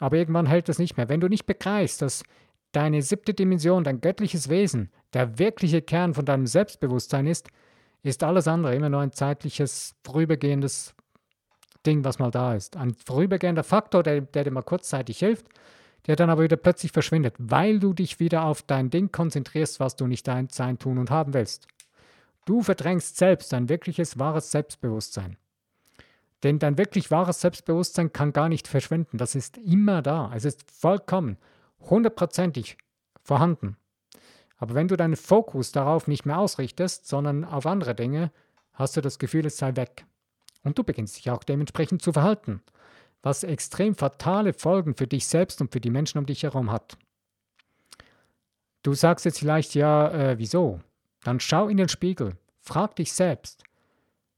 Aber 0.00 0.16
irgendwann 0.16 0.46
hält 0.46 0.68
es 0.68 0.80
nicht 0.80 0.96
mehr. 0.96 1.08
Wenn 1.08 1.20
du 1.20 1.28
nicht 1.28 1.46
begreifst, 1.46 2.02
dass 2.02 2.24
deine 2.72 3.00
siebte 3.00 3.32
Dimension, 3.32 3.84
dein 3.84 4.00
göttliches 4.00 4.48
Wesen, 4.48 4.90
der 5.12 5.38
wirkliche 5.38 5.80
Kern 5.80 6.12
von 6.12 6.24
deinem 6.24 6.48
Selbstbewusstsein 6.48 7.28
ist, 7.28 7.50
ist 8.02 8.24
alles 8.24 8.48
andere 8.48 8.74
immer 8.74 8.88
nur 8.88 9.00
ein 9.00 9.12
zeitliches, 9.12 9.94
vorübergehendes 10.04 10.92
Ding, 11.86 12.02
was 12.04 12.18
mal 12.18 12.32
da 12.32 12.54
ist. 12.56 12.76
Ein 12.76 12.94
vorübergehender 12.94 13.62
Faktor, 13.62 14.02
der, 14.02 14.22
der 14.22 14.42
dir 14.42 14.50
mal 14.50 14.62
kurzzeitig 14.62 15.20
hilft, 15.20 15.46
der 16.06 16.16
dann 16.16 16.30
aber 16.30 16.42
wieder 16.42 16.56
plötzlich 16.56 16.92
verschwindet, 16.92 17.34
weil 17.38 17.78
du 17.80 17.92
dich 17.92 18.20
wieder 18.20 18.44
auf 18.44 18.62
dein 18.62 18.90
Ding 18.90 19.10
konzentrierst, 19.10 19.80
was 19.80 19.96
du 19.96 20.06
nicht 20.06 20.26
sein, 20.26 20.78
tun 20.78 20.98
und 20.98 21.10
haben 21.10 21.34
willst. 21.34 21.66
Du 22.44 22.62
verdrängst 22.62 23.16
selbst 23.16 23.52
dein 23.52 23.68
wirkliches, 23.68 24.18
wahres 24.18 24.50
Selbstbewusstsein. 24.50 25.38
Denn 26.42 26.58
dein 26.58 26.76
wirklich 26.76 27.10
wahres 27.10 27.40
Selbstbewusstsein 27.40 28.12
kann 28.12 28.34
gar 28.34 28.50
nicht 28.50 28.68
verschwinden. 28.68 29.16
Das 29.16 29.34
ist 29.34 29.56
immer 29.56 30.02
da. 30.02 30.30
Es 30.34 30.44
ist 30.44 30.70
vollkommen, 30.70 31.38
hundertprozentig 31.80 32.76
vorhanden. 33.22 33.78
Aber 34.58 34.74
wenn 34.74 34.88
du 34.88 34.96
deinen 34.96 35.16
Fokus 35.16 35.72
darauf 35.72 36.06
nicht 36.06 36.26
mehr 36.26 36.38
ausrichtest, 36.38 37.08
sondern 37.08 37.44
auf 37.44 37.64
andere 37.64 37.94
Dinge, 37.94 38.30
hast 38.74 38.94
du 38.96 39.00
das 39.00 39.18
Gefühl, 39.18 39.46
es 39.46 39.56
sei 39.56 39.74
weg. 39.76 40.04
Und 40.62 40.78
du 40.78 40.84
beginnst 40.84 41.16
dich 41.16 41.30
auch 41.30 41.44
dementsprechend 41.44 42.02
zu 42.02 42.12
verhalten 42.12 42.60
was 43.24 43.42
extrem 43.42 43.94
fatale 43.94 44.52
Folgen 44.52 44.94
für 44.94 45.06
dich 45.06 45.26
selbst 45.26 45.60
und 45.62 45.72
für 45.72 45.80
die 45.80 45.90
Menschen 45.90 46.18
um 46.18 46.26
dich 46.26 46.42
herum 46.42 46.70
hat. 46.70 46.98
Du 48.82 48.92
sagst 48.92 49.24
jetzt 49.24 49.38
vielleicht, 49.38 49.74
ja, 49.74 50.10
äh, 50.10 50.38
wieso? 50.38 50.80
Dann 51.22 51.40
schau 51.40 51.68
in 51.68 51.78
den 51.78 51.88
Spiegel, 51.88 52.36
frag 52.60 52.96
dich 52.96 53.14
selbst, 53.14 53.64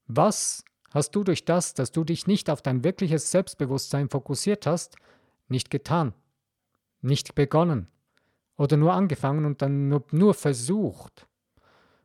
was 0.07 0.65
hast 0.95 1.11
du 1.17 1.25
durch 1.25 1.45
das, 1.45 1.75
dass 1.75 1.91
du 1.91 2.05
dich 2.05 2.29
nicht 2.29 2.49
auf 2.49 2.63
dein 2.63 2.85
wirkliches 2.85 3.33
Selbstbewusstsein 3.33 4.09
fokussiert 4.09 4.67
hast, 4.67 4.97
nicht 5.49 5.69
getan, 5.69 6.15
nicht 7.03 7.35
begonnen 7.35 7.89
oder 8.57 8.77
nur 8.77 8.93
angefangen 8.93 9.47
und 9.47 9.63
dann 9.63 9.89
nur, 9.89 10.05
nur 10.13 10.33
versucht. 10.33 11.27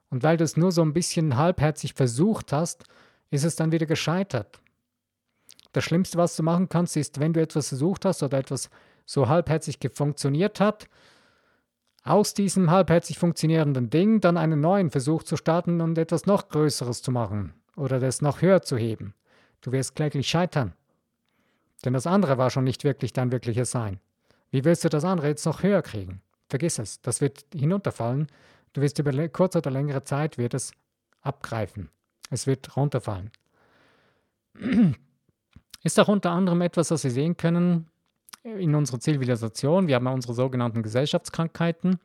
Und 0.10 0.24
weil 0.24 0.38
du 0.38 0.44
es 0.44 0.58
nur 0.58 0.72
so 0.72 0.82
ein 0.82 0.94
bisschen 0.94 1.38
halbherzig 1.38 1.94
versucht 1.94 2.52
hast, 2.52 2.86
ist 3.30 3.46
es 3.46 3.56
dann 3.56 3.72
wieder 3.72 3.86
gescheitert. 3.86 4.60
Das 5.72 5.84
Schlimmste, 5.84 6.18
was 6.18 6.36
du 6.36 6.44
machen 6.44 6.70
kannst, 6.70 6.98
ist, 6.98 7.20
wenn 7.20 7.34
du 7.34 7.42
etwas 7.42 7.70
versucht 7.70 8.06
hast 8.06 8.24
oder 8.24 8.38
etwas 8.38 8.70
so 9.06 9.28
halbherzig 9.28 9.80
funktioniert 9.94 10.60
hat, 10.60 10.88
aus 12.04 12.34
diesem 12.34 12.72
halbherzig 12.72 13.20
funktionierenden 13.20 13.90
Ding 13.90 14.22
dann 14.22 14.38
einen 14.38 14.60
neuen 14.60 14.90
Versuch 14.90 15.24
zu 15.24 15.38
starten 15.38 15.82
und 15.82 15.98
etwas 15.98 16.26
noch 16.26 16.50
Größeres 16.50 17.02
zu 17.02 17.12
machen 17.12 17.54
oder 17.76 18.00
das 18.00 18.22
noch 18.22 18.42
höher 18.42 18.62
zu 18.62 18.78
heben. 18.78 19.14
Du 19.62 19.72
wirst 19.72 19.96
kläglich 19.96 20.28
scheitern. 20.28 20.74
Denn 21.86 21.94
das 21.94 22.08
andere 22.08 22.38
war 22.38 22.50
schon 22.50 22.64
nicht 22.64 22.84
wirklich 22.84 23.14
dein 23.14 23.32
wirkliches 23.32 23.72
Sein. 23.72 24.00
Wie 24.50 24.66
willst 24.66 24.84
du 24.84 24.90
das 24.90 25.06
andere 25.06 25.28
jetzt 25.28 25.46
noch 25.46 25.64
höher 25.64 25.82
kriegen? 25.82 26.22
Vergiss 26.50 26.80
es, 26.80 27.02
das 27.02 27.22
wird 27.22 27.46
hinunterfallen. 27.54 28.28
Du 28.74 28.82
wirst 28.82 29.00
über 29.00 29.28
kurze 29.30 29.60
oder 29.60 29.72
längere 29.72 30.04
Zeit 30.04 30.38
wird 30.38 30.54
es 30.54 30.74
abgreifen. 31.22 31.90
Es 32.30 32.48
wird 32.48 32.76
runterfallen. 32.76 33.32
Ist 35.84 36.00
auch 36.00 36.08
unter 36.08 36.32
anderem 36.32 36.62
etwas, 36.62 36.92
was 36.92 37.04
wir 37.04 37.12
sehen 37.12 37.38
können 37.38 37.88
in 38.44 38.76
unserer 38.76 39.00
Zivilisation. 39.00 39.88
Wir 39.88 39.96
haben 39.96 40.08
unsere 40.08 40.34
sogenannten 40.34 40.84
Gesellschaftskrankheiten, 40.84 42.00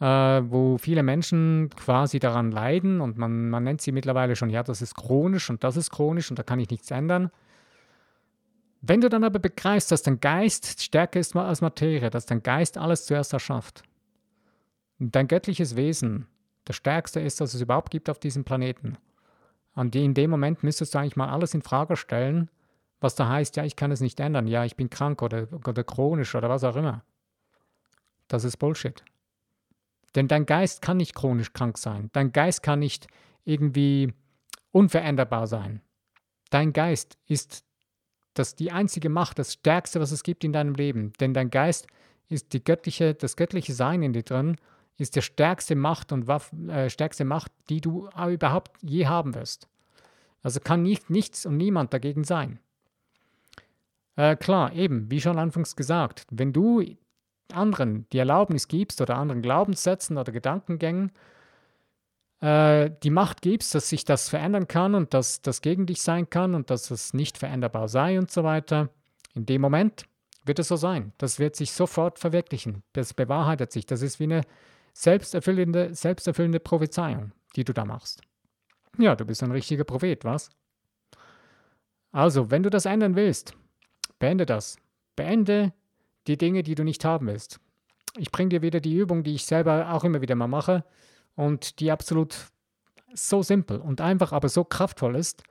äh, 0.00 0.06
wo 0.06 0.78
viele 0.78 1.02
Menschen 1.02 1.70
quasi 1.76 2.18
daran 2.18 2.50
leiden 2.50 3.00
und 3.00 3.18
man, 3.18 3.50
man 3.50 3.64
nennt 3.64 3.80
sie 3.80 3.92
mittlerweile 3.92 4.36
schon, 4.36 4.50
ja, 4.50 4.62
das 4.62 4.82
ist 4.82 4.94
chronisch 4.94 5.50
und 5.50 5.62
das 5.64 5.76
ist 5.76 5.90
chronisch 5.90 6.30
und 6.30 6.38
da 6.38 6.42
kann 6.42 6.58
ich 6.58 6.70
nichts 6.70 6.90
ändern. 6.90 7.30
Wenn 8.82 9.00
du 9.00 9.08
dann 9.08 9.24
aber 9.24 9.38
begreifst, 9.38 9.90
dass 9.92 10.02
dein 10.02 10.20
Geist 10.20 10.82
stärker 10.82 11.18
ist 11.18 11.34
als 11.34 11.60
Materie, 11.60 12.10
dass 12.10 12.26
dein 12.26 12.42
Geist 12.42 12.76
alles 12.76 13.06
zuerst 13.06 13.32
erschafft, 13.32 13.82
dein 14.98 15.28
göttliches 15.28 15.76
Wesen 15.76 16.26
der 16.66 16.74
stärkste 16.74 17.20
ist, 17.20 17.40
das 17.40 17.54
es 17.54 17.60
überhaupt 17.60 17.90
gibt 17.90 18.10
auf 18.10 18.18
diesem 18.18 18.44
Planeten, 18.44 18.98
und 19.74 19.96
in 19.96 20.14
dem 20.14 20.30
Moment 20.30 20.62
müsstest 20.62 20.94
du 20.94 20.98
eigentlich 20.98 21.16
mal 21.16 21.30
alles 21.30 21.52
in 21.52 21.62
Frage 21.62 21.96
stellen 21.96 22.48
was 23.04 23.14
da 23.14 23.28
heißt, 23.28 23.56
ja, 23.56 23.64
ich 23.64 23.76
kann 23.76 23.92
es 23.92 24.00
nicht 24.00 24.18
ändern, 24.18 24.48
ja, 24.48 24.64
ich 24.64 24.76
bin 24.76 24.90
krank 24.90 25.22
oder, 25.22 25.46
oder 25.52 25.84
chronisch 25.84 26.34
oder 26.34 26.48
was 26.48 26.64
auch 26.64 26.74
immer. 26.74 27.04
Das 28.26 28.42
ist 28.42 28.56
Bullshit. 28.56 29.04
Denn 30.14 30.26
dein 30.26 30.46
Geist 30.46 30.82
kann 30.82 30.96
nicht 30.96 31.14
chronisch 31.14 31.52
krank 31.52 31.78
sein. 31.78 32.08
Dein 32.12 32.32
Geist 32.32 32.62
kann 32.62 32.78
nicht 32.78 33.06
irgendwie 33.44 34.12
unveränderbar 34.72 35.46
sein. 35.46 35.82
Dein 36.50 36.72
Geist 36.72 37.18
ist 37.26 37.64
das 38.32 38.56
die 38.56 38.72
einzige 38.72 39.10
Macht, 39.10 39.38
das 39.38 39.52
Stärkste, 39.52 40.00
was 40.00 40.10
es 40.10 40.22
gibt 40.22 40.42
in 40.42 40.52
deinem 40.52 40.74
Leben. 40.74 41.12
Denn 41.20 41.34
dein 41.34 41.50
Geist 41.50 41.86
ist 42.28 42.52
die 42.52 42.64
göttliche, 42.64 43.14
das 43.14 43.36
göttliche 43.36 43.74
Sein 43.74 44.02
in 44.02 44.12
dir 44.12 44.22
drin, 44.22 44.56
ist 44.96 45.14
die 45.14 45.22
stärkste 45.22 45.76
Macht 45.76 46.10
und 46.10 46.26
Waff, 46.26 46.52
äh, 46.68 46.88
stärkste 46.88 47.24
Macht, 47.24 47.52
die 47.68 47.80
du 47.80 48.08
überhaupt 48.28 48.70
je 48.82 49.06
haben 49.06 49.34
wirst. 49.34 49.68
Also 50.42 50.60
kann 50.60 50.82
nicht, 50.82 51.10
nichts 51.10 51.44
und 51.44 51.56
niemand 51.56 51.92
dagegen 51.92 52.24
sein. 52.24 52.60
Äh, 54.16 54.36
klar, 54.36 54.72
eben, 54.72 55.10
wie 55.10 55.20
schon 55.20 55.38
anfangs 55.38 55.76
gesagt, 55.76 56.26
wenn 56.30 56.52
du 56.52 56.82
anderen 57.52 58.06
die 58.12 58.18
Erlaubnis 58.18 58.68
gibst 58.68 59.00
oder 59.00 59.16
anderen 59.16 59.42
Glaubenssätzen 59.42 60.18
oder 60.18 60.32
Gedankengängen 60.32 61.12
äh, 62.40 62.90
die 63.02 63.10
Macht 63.10 63.42
gibst, 63.42 63.74
dass 63.74 63.88
sich 63.88 64.04
das 64.04 64.28
verändern 64.28 64.68
kann 64.68 64.94
und 64.94 65.14
dass 65.14 65.42
das 65.42 65.62
gegen 65.62 65.86
dich 65.86 66.02
sein 66.02 66.28
kann 66.30 66.54
und 66.54 66.70
dass 66.70 66.90
es 66.90 67.14
nicht 67.14 67.38
veränderbar 67.38 67.88
sei 67.88 68.18
und 68.18 68.30
so 68.30 68.44
weiter, 68.44 68.90
in 69.34 69.46
dem 69.46 69.60
Moment 69.60 70.06
wird 70.44 70.58
es 70.58 70.68
so 70.68 70.76
sein. 70.76 71.12
Das 71.18 71.38
wird 71.38 71.56
sich 71.56 71.72
sofort 71.72 72.18
verwirklichen. 72.18 72.82
Das 72.92 73.14
bewahrheitet 73.14 73.72
sich. 73.72 73.86
Das 73.86 74.02
ist 74.02 74.20
wie 74.20 74.24
eine 74.24 74.42
selbsterfüllende, 74.92 75.94
selbsterfüllende 75.94 76.60
Prophezeiung, 76.60 77.32
die 77.56 77.64
du 77.64 77.72
da 77.72 77.84
machst. 77.84 78.20
Ja, 78.98 79.16
du 79.16 79.24
bist 79.24 79.42
ein 79.42 79.50
richtiger 79.50 79.84
Prophet, 79.84 80.24
was? 80.24 80.50
Also, 82.12 82.50
wenn 82.50 82.62
du 82.62 82.70
das 82.70 82.84
ändern 82.84 83.16
willst, 83.16 83.56
beende 84.18 84.46
das. 84.46 84.76
Beende 85.16 85.72
die 86.26 86.38
Dinge, 86.38 86.62
die 86.62 86.74
du 86.74 86.84
nicht 86.84 87.04
haben 87.04 87.26
willst. 87.26 87.60
Ich 88.16 88.30
bringe 88.30 88.50
dir 88.50 88.62
wieder 88.62 88.80
die 88.80 88.94
Übung, 88.94 89.22
die 89.22 89.34
ich 89.34 89.44
selber 89.44 89.92
auch 89.92 90.04
immer 90.04 90.20
wieder 90.20 90.34
mal 90.34 90.46
mache 90.46 90.84
und 91.34 91.80
die 91.80 91.90
absolut 91.90 92.36
so 93.12 93.42
simpel 93.42 93.80
und 93.80 94.00
einfach, 94.00 94.32
aber 94.32 94.48
so 94.48 94.64
kraftvoll 94.64 95.16
ist. 95.16 95.42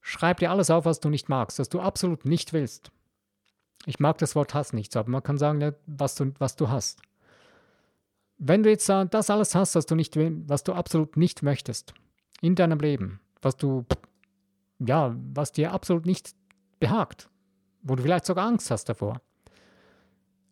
Schreib 0.00 0.38
dir 0.38 0.50
alles 0.50 0.70
auf, 0.70 0.84
was 0.84 1.00
du 1.00 1.08
nicht 1.08 1.28
magst, 1.28 1.58
was 1.58 1.68
du 1.68 1.80
absolut 1.80 2.24
nicht 2.24 2.52
willst. 2.52 2.90
Ich 3.86 4.00
mag 4.00 4.18
das 4.18 4.34
Wort 4.34 4.54
Hass 4.54 4.72
nicht, 4.72 4.96
aber 4.96 5.10
man 5.10 5.22
kann 5.22 5.38
sagen, 5.38 5.74
was 5.86 6.14
du, 6.14 6.32
was 6.38 6.56
du 6.56 6.68
hast. 6.68 7.00
Wenn 8.38 8.62
du 8.62 8.70
jetzt 8.70 8.88
das 8.88 9.30
alles 9.30 9.54
hast, 9.54 9.74
was 9.74 9.86
du, 9.86 9.94
nicht, 9.94 10.16
was 10.16 10.64
du 10.64 10.72
absolut 10.72 11.16
nicht 11.16 11.42
möchtest 11.42 11.94
in 12.40 12.54
deinem 12.54 12.80
Leben, 12.80 13.20
was 13.42 13.56
du, 13.56 13.84
ja, 14.78 15.14
was 15.34 15.52
dir 15.52 15.72
absolut 15.72 16.06
nicht 16.06 16.34
behagt, 16.80 17.28
wo 17.84 17.94
du 17.94 18.02
vielleicht 18.02 18.26
sogar 18.26 18.46
Angst 18.46 18.70
hast 18.70 18.88
davor, 18.88 19.20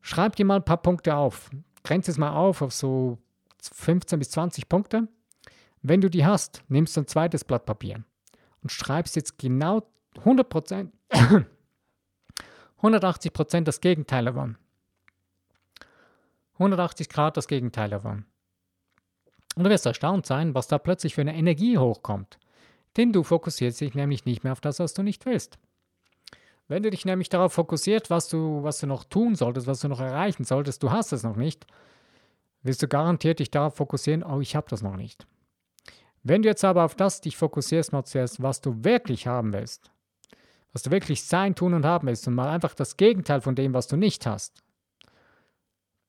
schreib 0.01 0.37
dir 0.37 0.45
mal 0.45 0.57
ein 0.57 0.65
paar 0.65 0.81
Punkte 0.81 1.17
auf. 1.17 1.51
Grenze 1.83 2.13
es 2.13 2.19
mal 2.19 2.35
auf 2.35 2.63
auf 2.63 2.73
so 2.73 3.19
15 3.61 4.19
bis 4.19 4.31
20 4.31 4.69
Punkte. 4.69 5.09
Wenn 5.81 6.01
du 6.01 6.09
die 6.09 6.25
hast, 6.25 6.63
nimmst 6.69 6.97
du 6.97 7.01
ein 7.01 7.09
zweites 7.09 7.45
Blatt 7.45 7.67
Papier 7.67 8.05
und 8.63 8.71
schreibst 8.71 9.17
jetzt 9.17 9.39
genau 9.39 9.83
100 10.19 10.49
Prozent, 10.49 10.93
180 12.77 13.33
Prozent 13.33 13.67
das 13.67 13.81
Gegenteil 13.81 14.27
davon. 14.27 14.59
180 16.55 17.09
Grad 17.09 17.37
das 17.37 17.49
Gegenteil 17.49 17.91
davon. 17.91 18.27
Und 19.57 19.65
du 19.65 19.71
wirst 19.71 19.87
erstaunt 19.87 20.27
sein, 20.27 20.55
was 20.55 20.69
da 20.69 20.79
plötzlich 20.79 21.15
für 21.15 21.23
eine 21.23 21.35
Energie 21.35 21.79
hochkommt. 21.79 22.39
Denn 22.97 23.13
du 23.13 23.23
fokussierst 23.23 23.81
dich 23.81 23.95
nämlich 23.95 24.25
nicht 24.25 24.45
mehr 24.45 24.53
auf 24.53 24.61
das, 24.61 24.79
was 24.79 24.95
du 24.95 25.03
nicht 25.03 25.27
willst. 25.27 25.59
Wenn 26.69 26.83
du 26.83 26.91
dich 26.91 27.05
nämlich 27.05 27.29
darauf 27.29 27.53
fokussierst, 27.53 28.11
was 28.11 28.29
du, 28.29 28.63
was 28.63 28.79
du 28.79 28.87
noch 28.87 29.05
tun 29.05 29.35
solltest, 29.35 29.67
was 29.67 29.81
du 29.81 29.89
noch 29.89 30.01
erreichen 30.01 30.45
solltest, 30.45 30.83
du 30.83 30.91
hast 30.91 31.13
es 31.13 31.23
noch 31.23 31.37
nicht, 31.37 31.67
wirst 32.63 32.83
du 32.83 32.89
garantiert 32.89 33.41
dich 33.41 33.51
darauf 33.51 33.75
fokussieren, 33.75 34.23
oh, 34.23 34.41
ich 34.41 34.57
habe 34.57 34.69
das 34.71 34.83
noch 34.83 34.97
nicht. 34.97 35.27
Wenn 36.23 36.43
du 36.43 36.49
jetzt 36.49 36.65
aber 36.65 36.85
auf 36.85 36.95
das 36.95 37.21
dich 37.21 37.37
fokussierst, 37.37 37.93
mal 37.93 38.05
zuerst, 38.05 38.43
was 38.43 38.61
du 38.61 38.85
wirklich 38.85 39.27
haben 39.27 39.53
willst, 39.53 39.91
was 40.73 40.83
du 40.83 40.91
wirklich 40.91 41.25
sein, 41.25 41.55
tun 41.55 41.75
und 41.75 41.85
haben 41.85 42.07
willst 42.07 42.27
und 42.29 42.35
mal 42.35 42.49
einfach 42.49 42.75
das 42.75 42.97
Gegenteil 42.97 43.41
von 43.41 43.55
dem, 43.55 43.75
was 43.75 43.89
du 43.89 43.97
nicht 43.97 44.25
hast, 44.27 44.63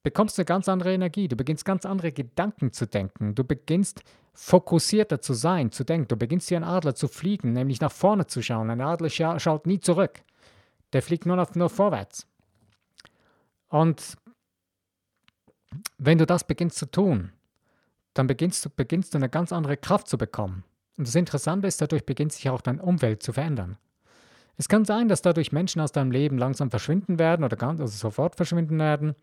bekommst 0.04 0.38
du 0.38 0.42
eine 0.42 0.46
ganz 0.46 0.70
andere 0.70 0.94
Energie, 0.94 1.28
du 1.28 1.36
beginnst 1.36 1.66
ganz 1.66 1.86
andere 1.86 2.12
Gedanken 2.12 2.72
zu 2.74 2.86
denken, 2.86 3.36
du 3.36 3.44
beginnst 3.44 4.04
fokussierter 4.34 5.22
zu 5.22 5.34
sein, 5.34 5.72
zu 5.72 5.84
denken, 5.84 6.08
du 6.08 6.18
beginnst 6.18 6.52
wie 6.52 6.56
ein 6.56 6.64
Adler 6.64 6.94
zu 6.94 7.08
fliegen, 7.08 7.54
nämlich 7.54 7.82
nach 7.82 7.92
vorne 7.92 8.28
zu 8.28 8.42
schauen. 8.42 8.70
Ein 8.70 8.82
Adler 8.82 9.10
scha 9.10 9.40
schaut 9.40 9.66
nie 9.66 9.80
zurück, 9.80 10.22
der 10.94 11.02
fliegt 11.02 11.26
nur, 11.26 11.36
noch, 11.36 11.54
nur 11.56 11.70
vorwärts. 11.70 12.28
Und 13.70 14.18
wenn 15.98 16.18
du 16.18 16.26
das 16.26 16.44
beginnst 16.44 16.78
zu 16.78 16.86
tun, 16.86 17.32
dann 18.14 18.28
beginnst 18.28 18.64
du, 18.64 18.70
beginnst 18.70 19.14
du 19.14 19.18
eine 19.18 19.30
ganz 19.30 19.52
andere 19.52 19.78
Kraft 19.78 20.08
zu 20.08 20.18
bekommen. 20.18 20.64
Und 20.98 21.08
das 21.08 21.16
Interessante 21.16 21.68
ist, 21.68 21.82
dadurch 21.82 22.06
beginnt 22.06 22.34
sich 22.34 22.50
auch 22.50 22.62
deine 22.62 22.82
Umwelt 22.82 23.24
zu 23.24 23.34
verändern. 23.34 23.78
Es 24.58 24.70
kann 24.70 24.86
sein, 24.86 25.08
dass 25.08 25.24
dadurch 25.24 25.52
Menschen 25.52 25.82
aus 25.82 25.92
deinem 25.92 26.12
Leben 26.12 26.38
langsam 26.38 26.70
verschwinden 26.70 27.18
werden 27.18 27.44
oder 27.44 27.58
ganz, 27.58 27.80
also 27.80 27.98
sofort 27.98 28.36
verschwinden 28.36 28.78
werden, 28.78 29.16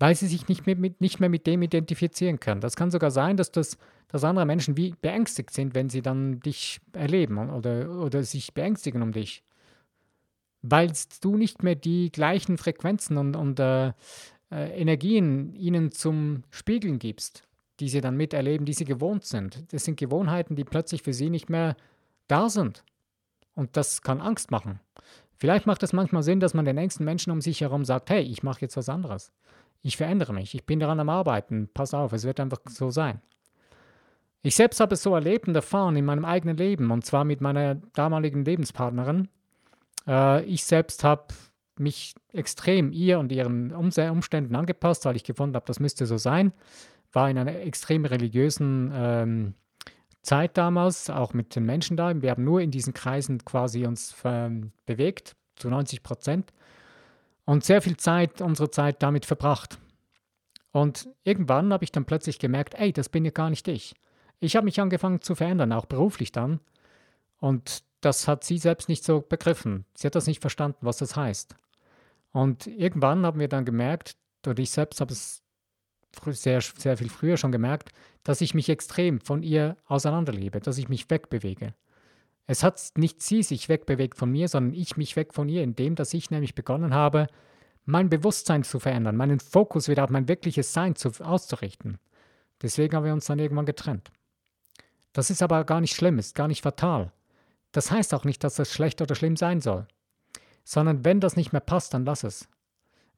weil 0.00 0.16
sie 0.16 0.26
sich 0.26 0.48
nicht 0.48 0.66
mehr, 0.66 0.74
mit, 0.74 1.00
nicht 1.00 1.20
mehr 1.20 1.28
mit 1.28 1.46
dem 1.46 1.62
identifizieren 1.62 2.40
können. 2.40 2.60
Das 2.60 2.74
kann 2.74 2.90
sogar 2.90 3.12
sein, 3.12 3.36
dass, 3.36 3.52
das, 3.52 3.78
dass 4.08 4.24
andere 4.24 4.46
Menschen 4.46 4.76
wie 4.76 4.94
beängstigt 5.00 5.52
sind, 5.52 5.76
wenn 5.76 5.88
sie 5.88 6.02
dann 6.02 6.40
dich 6.40 6.80
erleben 6.92 7.38
oder, 7.50 7.88
oder 8.00 8.24
sich 8.24 8.52
beängstigen 8.54 9.02
um 9.02 9.12
dich. 9.12 9.44
Weil 10.66 10.90
du 11.20 11.36
nicht 11.36 11.62
mehr 11.62 11.74
die 11.74 12.10
gleichen 12.10 12.56
Frequenzen 12.56 13.18
und, 13.18 13.36
und 13.36 13.60
äh, 13.60 13.88
äh, 14.50 14.80
Energien 14.80 15.54
ihnen 15.54 15.92
zum 15.92 16.44
Spiegeln 16.50 16.98
gibst, 16.98 17.46
die 17.80 17.90
sie 17.90 18.00
dann 18.00 18.16
miterleben, 18.16 18.64
die 18.64 18.72
sie 18.72 18.86
gewohnt 18.86 19.24
sind. 19.24 19.70
Das 19.72 19.84
sind 19.84 19.98
Gewohnheiten, 19.98 20.56
die 20.56 20.64
plötzlich 20.64 21.02
für 21.02 21.12
sie 21.12 21.28
nicht 21.28 21.50
mehr 21.50 21.76
da 22.28 22.48
sind. 22.48 22.82
Und 23.54 23.76
das 23.76 24.00
kann 24.00 24.22
Angst 24.22 24.50
machen. 24.50 24.80
Vielleicht 25.36 25.66
macht 25.66 25.82
es 25.82 25.92
manchmal 25.92 26.22
Sinn, 26.22 26.40
dass 26.40 26.54
man 26.54 26.64
den 26.64 26.76
nächsten 26.76 27.04
Menschen 27.04 27.30
um 27.30 27.42
sich 27.42 27.60
herum 27.60 27.84
sagt, 27.84 28.08
hey, 28.08 28.22
ich 28.22 28.42
mache 28.42 28.62
jetzt 28.62 28.78
was 28.78 28.88
anderes. 28.88 29.32
Ich 29.82 29.98
verändere 29.98 30.32
mich, 30.32 30.54
ich 30.54 30.64
bin 30.64 30.80
daran 30.80 30.98
am 30.98 31.10
Arbeiten, 31.10 31.68
pass 31.74 31.92
auf, 31.92 32.14
es 32.14 32.24
wird 32.24 32.40
einfach 32.40 32.60
so 32.70 32.88
sein. 32.88 33.20
Ich 34.40 34.54
selbst 34.54 34.80
habe 34.80 34.94
es 34.94 35.02
so 35.02 35.14
erlebt 35.14 35.46
und 35.46 35.54
erfahren 35.54 35.96
in 35.96 36.06
meinem 36.06 36.24
eigenen 36.24 36.56
Leben, 36.56 36.90
und 36.90 37.04
zwar 37.04 37.24
mit 37.24 37.42
meiner 37.42 37.74
damaligen 37.92 38.44
Lebenspartnerin. 38.44 39.28
Äh, 40.06 40.44
ich 40.44 40.64
selbst 40.64 41.04
habe 41.04 41.34
mich 41.78 42.14
extrem 42.32 42.92
ihr 42.92 43.18
und 43.18 43.32
ihren 43.32 43.72
Umständen 43.72 44.54
angepasst, 44.54 45.04
weil 45.04 45.16
ich 45.16 45.24
gefunden 45.24 45.56
habe, 45.56 45.66
das 45.66 45.80
müsste 45.80 46.06
so 46.06 46.16
sein. 46.16 46.52
War 47.12 47.30
in 47.30 47.38
einer 47.38 47.60
extrem 47.60 48.04
religiösen 48.04 48.92
ähm, 48.94 49.54
Zeit 50.22 50.56
damals, 50.56 51.10
auch 51.10 51.34
mit 51.34 51.54
den 51.54 51.64
Menschen 51.64 51.96
da. 51.96 52.20
Wir 52.20 52.30
haben 52.30 52.44
nur 52.44 52.60
in 52.60 52.70
diesen 52.70 52.94
Kreisen 52.94 53.44
quasi 53.44 53.86
uns 53.86 54.14
ähm, 54.24 54.72
bewegt, 54.86 55.36
zu 55.56 55.68
90 55.68 56.02
Prozent. 56.02 56.52
Und 57.44 57.64
sehr 57.64 57.82
viel 57.82 57.96
Zeit, 57.96 58.40
unsere 58.40 58.70
Zeit 58.70 59.02
damit 59.02 59.26
verbracht. 59.26 59.78
Und 60.72 61.08
irgendwann 61.22 61.72
habe 61.72 61.84
ich 61.84 61.92
dann 61.92 62.04
plötzlich 62.04 62.38
gemerkt, 62.38 62.74
ey, 62.74 62.92
das 62.92 63.08
bin 63.08 63.24
ja 63.24 63.30
gar 63.30 63.50
nicht 63.50 63.68
ich. 63.68 63.94
Ich 64.40 64.56
habe 64.56 64.64
mich 64.64 64.80
angefangen 64.80 65.20
zu 65.20 65.34
verändern, 65.34 65.72
auch 65.72 65.86
beruflich 65.86 66.32
dann. 66.32 66.58
Und 67.38 67.84
das 68.04 68.28
hat 68.28 68.44
sie 68.44 68.58
selbst 68.58 68.88
nicht 68.88 69.04
so 69.04 69.20
begriffen. 69.20 69.84
Sie 69.94 70.06
hat 70.06 70.14
das 70.14 70.26
nicht 70.26 70.40
verstanden, 70.40 70.78
was 70.82 70.98
das 70.98 71.16
heißt. 71.16 71.56
Und 72.32 72.66
irgendwann 72.66 73.24
haben 73.24 73.40
wir 73.40 73.48
dann 73.48 73.64
gemerkt, 73.64 74.16
oder 74.46 74.58
ich 74.60 74.70
selbst 74.70 75.00
habe 75.00 75.12
es 75.12 75.42
sehr, 76.26 76.60
sehr 76.60 76.96
viel 76.96 77.08
früher 77.08 77.36
schon 77.36 77.52
gemerkt, 77.52 77.90
dass 78.22 78.40
ich 78.40 78.54
mich 78.54 78.68
extrem 78.68 79.20
von 79.20 79.42
ihr 79.42 79.76
auseinanderlebe, 79.86 80.60
dass 80.60 80.78
ich 80.78 80.88
mich 80.88 81.08
wegbewege. 81.10 81.74
Es 82.46 82.62
hat 82.62 82.90
nicht 82.96 83.22
sie 83.22 83.42
sich 83.42 83.68
wegbewegt 83.68 84.18
von 84.18 84.30
mir, 84.30 84.48
sondern 84.48 84.74
ich 84.74 84.96
mich 84.96 85.16
weg 85.16 85.32
von 85.32 85.48
ihr, 85.48 85.62
indem 85.62 85.94
dass 85.94 86.12
ich 86.14 86.30
nämlich 86.30 86.54
begonnen 86.54 86.94
habe, 86.94 87.26
mein 87.86 88.08
Bewusstsein 88.10 88.64
zu 88.64 88.80
verändern, 88.80 89.16
meinen 89.16 89.40
Fokus 89.40 89.88
wieder 89.88 90.04
auf 90.04 90.10
mein 90.10 90.28
wirkliches 90.28 90.72
Sein 90.72 90.96
zu, 90.96 91.10
auszurichten. 91.20 91.98
Deswegen 92.62 92.96
haben 92.96 93.04
wir 93.04 93.12
uns 93.12 93.26
dann 93.26 93.38
irgendwann 93.38 93.66
getrennt. 93.66 94.10
Das 95.12 95.30
ist 95.30 95.42
aber 95.42 95.64
gar 95.64 95.80
nicht 95.80 95.94
schlimm, 95.94 96.18
ist 96.18 96.34
gar 96.34 96.48
nicht 96.48 96.62
fatal. 96.62 97.12
Das 97.74 97.90
heißt 97.90 98.14
auch 98.14 98.24
nicht, 98.24 98.42
dass 98.42 98.54
das 98.54 98.72
schlecht 98.72 99.02
oder 99.02 99.14
schlimm 99.14 99.36
sein 99.36 99.60
soll 99.60 99.86
sondern 100.64 101.04
wenn 101.04 101.20
das 101.20 101.36
nicht 101.36 101.52
mehr 101.52 101.60
passt, 101.60 101.94
dann 101.94 102.04
lass 102.04 102.24
es. 102.24 102.48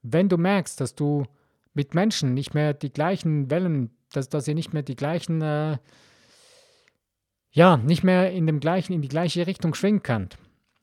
Wenn 0.02 0.28
du 0.28 0.36
merkst, 0.36 0.80
dass 0.80 0.94
du 0.94 1.24
mit 1.72 1.94
Menschen 1.94 2.34
nicht 2.34 2.54
mehr 2.54 2.74
die 2.74 2.92
gleichen 2.92 3.50
Wellen, 3.50 3.90
dass, 4.12 4.28
dass 4.28 4.48
ihr 4.48 4.54
nicht 4.54 4.72
mehr 4.72 4.82
die 4.82 4.96
gleichen, 4.96 5.40
äh, 5.42 5.78
ja, 7.52 7.76
nicht 7.76 8.02
mehr 8.02 8.32
in 8.32 8.46
dem 8.46 8.60
gleichen, 8.60 8.92
in 8.92 9.02
die 9.02 9.08
gleiche 9.08 9.46
Richtung 9.46 9.74
schwingen 9.74 10.02
könnt, 10.02 10.36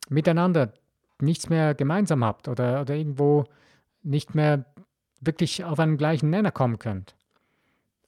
miteinander 0.10 0.74
nichts 1.20 1.50
mehr 1.50 1.76
gemeinsam 1.76 2.24
habt 2.24 2.48
oder, 2.48 2.82
oder 2.82 2.96
irgendwo 2.96 3.46
nicht 4.02 4.36
mehr 4.36 4.66
wirklich 5.22 5.64
auf 5.64 5.80
einen 5.80 5.98
gleichen 5.98 6.30
Nenner 6.30 6.52
kommen 6.52 6.80
könnt 6.80 7.16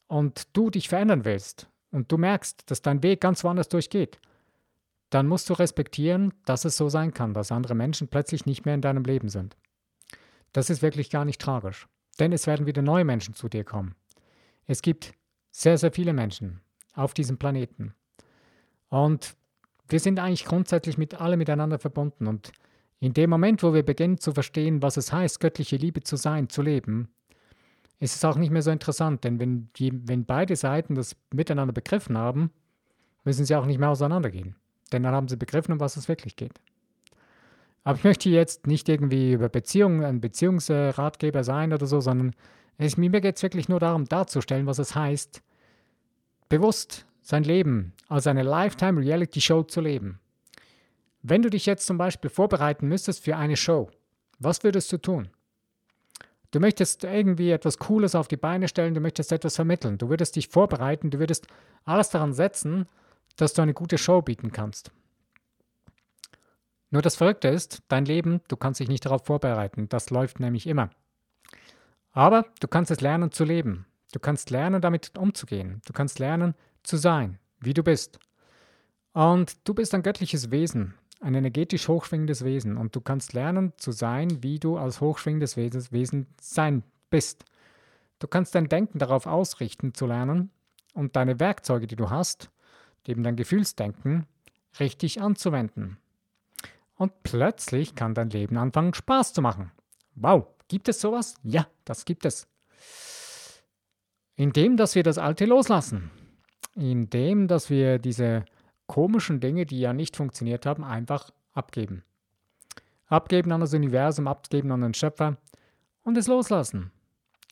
und 0.08 0.48
du 0.54 0.70
dich 0.70 0.90
verändern 0.90 1.24
willst 1.24 1.70
und 1.92 2.12
du 2.12 2.18
merkst, 2.18 2.70
dass 2.70 2.82
dein 2.82 3.04
Weg 3.04 3.22
ganz 3.22 3.44
woanders 3.44 3.70
durchgeht, 3.70 4.20
dann 5.10 5.28
musst 5.28 5.50
du 5.50 5.54
respektieren, 5.54 6.34
dass 6.46 6.66
es 6.66 6.78
so 6.78 6.90
sein 6.90 7.14
kann, 7.14 7.34
dass 7.34 7.52
andere 7.52 7.76
Menschen 7.76 8.08
plötzlich 8.08 8.46
nicht 8.46 8.66
mehr 8.66 8.76
in 8.76 8.82
deinem 8.82 9.04
Leben 9.04 9.30
sind. 9.30 9.56
Das 10.52 10.70
ist 10.70 10.82
wirklich 10.82 11.10
gar 11.10 11.26
nicht 11.26 11.42
tragisch, 11.42 11.88
denn 12.20 12.32
es 12.32 12.48
werden 12.48 12.66
wieder 12.66 12.82
neue 12.82 13.06
Menschen 13.06 13.34
zu 13.34 13.50
dir 13.50 13.64
kommen. 13.64 13.96
Es 14.68 14.82
gibt 14.82 15.14
sehr, 15.52 15.78
sehr 15.78 15.92
viele 15.92 16.14
Menschen 16.14 16.62
auf 16.94 17.14
diesem 17.14 17.38
Planeten. 17.38 17.94
Und 18.90 19.36
Wir 19.88 20.00
sind 20.00 20.20
eigentlich 20.20 20.46
grundsätzlich 20.46 20.98
mit 20.98 21.22
alle 21.22 21.38
miteinander 21.38 21.78
verbunden 21.78 22.28
und 22.28 22.52
in 23.00 23.14
dem 23.14 23.30
Moment, 23.30 23.62
wo 23.62 23.74
wir 23.74 23.84
beginnen 23.84 24.18
zu 24.18 24.32
verstehen, 24.32 24.82
was 24.82 24.98
es 24.98 25.14
heißt, 25.14 25.40
göttliche 25.40 25.76
Liebe 25.76 26.02
zu 26.02 26.16
sein, 26.16 26.50
zu 26.50 26.62
leben, 26.62 27.10
ist 28.00 28.16
es 28.16 28.26
auch 28.26 28.36
nicht 28.36 28.52
mehr 28.52 28.62
so 28.62 28.72
interessant, 28.72 29.24
denn 29.24 29.40
wenn, 29.40 29.70
die, 29.76 29.92
wenn 30.08 30.26
beide 30.26 30.56
Seiten 30.56 30.96
das 30.96 31.16
miteinander 31.32 31.74
begriffen 31.74 32.18
haben, 32.18 32.52
müssen 33.24 33.46
sie 33.46 33.56
auch 33.56 33.66
nicht 33.66 33.80
mehr 33.80 33.90
auseinandergehen. 33.90 34.56
Denn 34.96 35.04
dann 35.04 35.14
haben 35.14 35.28
sie 35.28 35.36
begriffen, 35.36 35.74
um 35.74 35.82
was 35.82 35.98
es 35.98 36.08
wirklich 36.08 36.38
geht. 36.38 36.54
Aber 37.84 37.98
ich 37.98 38.06
möchte 38.06 38.30
jetzt 38.30 38.66
nicht 38.66 38.88
irgendwie 38.88 39.34
über 39.34 39.50
Beziehungen, 39.50 40.06
ein 40.06 40.22
Beziehungsratgeber 40.22 41.44
sein 41.44 41.74
oder 41.74 41.86
so, 41.86 42.00
sondern 42.00 42.34
es, 42.78 42.96
mir 42.96 43.10
geht 43.10 43.36
es 43.36 43.44
wirklich 43.44 43.68
nur 43.68 43.82
darum, 43.82 44.06
darzustellen, 44.06 44.68
was 44.68 44.80
es 44.80 44.96
heißt, 44.96 45.42
bewusst 46.48 47.06
sein 47.22 47.44
Leben 47.44 47.92
als 48.08 48.26
eine 48.26 48.44
Lifetime 48.44 49.02
Reality 49.02 49.42
Show 49.42 49.64
zu 49.64 49.82
leben. 49.82 50.20
Wenn 51.24 51.42
du 51.42 51.50
dich 51.50 51.66
jetzt 51.66 51.86
zum 51.86 51.98
Beispiel 51.98 52.30
vorbereiten 52.30 52.88
müsstest 52.88 53.22
für 53.22 53.36
eine 53.36 53.58
Show, 53.58 53.90
was 54.40 54.64
würdest 54.64 54.94
du 54.94 54.98
tun? 54.98 55.28
Du 56.52 56.62
möchtest 56.62 57.04
irgendwie 57.04 57.52
etwas 57.52 57.80
Cooles 57.80 58.16
auf 58.16 58.30
die 58.30 58.38
Beine 58.38 58.70
stellen, 58.70 58.94
du 58.94 59.02
möchtest 59.02 59.34
etwas 59.34 59.58
vermitteln, 59.58 59.98
du 59.98 60.08
würdest 60.08 60.38
dich 60.38 60.48
vorbereiten, 60.48 61.10
du 61.10 61.20
würdest 61.20 61.48
alles 61.84 62.12
daran 62.12 62.32
setzen, 62.32 62.88
dass 63.36 63.54
du 63.54 63.62
eine 63.62 63.74
gute 63.74 63.98
Show 63.98 64.22
bieten 64.22 64.52
kannst. 64.52 64.92
Nur 66.90 67.02
das 67.02 67.16
Verrückte 67.16 67.48
ist, 67.48 67.84
dein 67.88 68.06
Leben, 68.06 68.42
du 68.48 68.56
kannst 68.56 68.80
dich 68.80 68.88
nicht 68.88 69.06
darauf 69.06 69.26
vorbereiten, 69.26 69.90
das 69.90 70.10
läuft 70.10 70.40
nämlich 70.40 70.68
immer. 70.68 70.90
Aber 72.12 72.46
du 72.60 72.68
kannst 72.68 72.92
es 72.92 73.02
lernen 73.02 73.32
zu 73.32 73.44
leben. 73.44 73.86
Du 74.14 74.20
kannst 74.20 74.50
lernen, 74.50 74.82
damit 74.82 75.18
umzugehen. 75.18 75.82
Du 75.86 75.92
kannst 75.92 76.20
lernen 76.20 76.56
zu 76.84 76.96
sein, 76.96 77.40
wie 77.60 77.74
du 77.74 77.84
bist. 77.84 78.20
Und 79.12 79.68
du 79.68 79.74
bist 79.74 79.94
ein 79.94 80.04
göttliches 80.04 80.52
Wesen 80.52 80.94
ein 81.26 81.34
energetisch 81.34 81.88
hochschwingendes 81.88 82.44
Wesen 82.44 82.78
und 82.78 82.96
du 82.96 83.02
kannst 83.02 83.34
lernen 83.34 83.74
zu 83.78 83.92
sein, 83.92 84.44
wie 84.44 84.60
du 84.60 84.78
als 84.78 85.02
hochschwingendes 85.02 85.58
Wesen 85.58 86.28
sein 86.40 86.84
bist. 87.10 87.46
Du 88.20 88.28
kannst 88.28 88.56
dein 88.56 88.70
Denken 88.70 89.00
darauf 89.00 89.26
ausrichten 89.26 89.94
zu 89.94 90.06
lernen 90.06 90.52
und 90.94 91.16
deine 91.16 91.40
Werkzeuge, 91.40 91.88
die 91.88 91.96
du 91.96 92.10
hast, 92.10 92.50
eben 93.10 93.24
dein 93.24 93.36
Gefühlsdenken, 93.36 94.26
richtig 94.80 95.22
anzuwenden. 95.22 95.98
Und 96.96 97.24
plötzlich 97.24 97.96
kann 97.96 98.14
dein 98.14 98.30
Leben 98.30 98.58
anfangen, 98.58 98.94
Spaß 98.94 99.34
zu 99.34 99.42
machen. 99.42 99.72
Wow, 100.16 100.48
gibt 100.68 100.88
es 100.88 101.02
sowas? 101.02 101.36
Ja, 101.44 101.68
das 101.84 102.06
gibt 102.06 102.26
es. 102.26 102.48
Indem, 104.36 104.78
dass 104.78 104.96
wir 104.96 105.04
das 105.04 105.18
Alte 105.18 105.46
loslassen. 105.46 106.12
Indem, 106.76 107.48
dass 107.48 107.70
wir 107.70 108.00
diese 108.00 108.46
komischen 108.88 109.40
Dinge, 109.40 109.66
die 109.66 109.80
ja 109.80 109.94
nicht 109.94 110.16
funktioniert 110.16 110.66
haben, 110.66 110.84
einfach 110.84 111.32
abgeben. 111.54 112.04
Abgeben 113.08 113.52
an 113.52 113.62
das 113.62 113.74
Universum, 113.74 114.28
abgeben 114.28 114.72
an 114.72 114.82
den 114.82 114.94
Schöpfer 114.94 115.38
und 116.04 116.18
es 116.18 116.28
loslassen. 116.28 116.92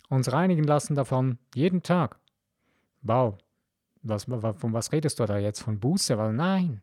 Uns 0.09 0.31
reinigen 0.31 0.63
lassen 0.63 0.95
davon 0.95 1.37
jeden 1.55 1.83
Tag. 1.83 2.19
Wow, 3.01 3.37
was, 4.03 4.25
von 4.25 4.73
was 4.73 4.91
redest 4.91 5.19
du 5.19 5.25
da 5.25 5.37
jetzt? 5.37 5.61
Von 5.61 5.79
Buße? 5.79 6.17
Weil 6.17 6.33
nein. 6.33 6.81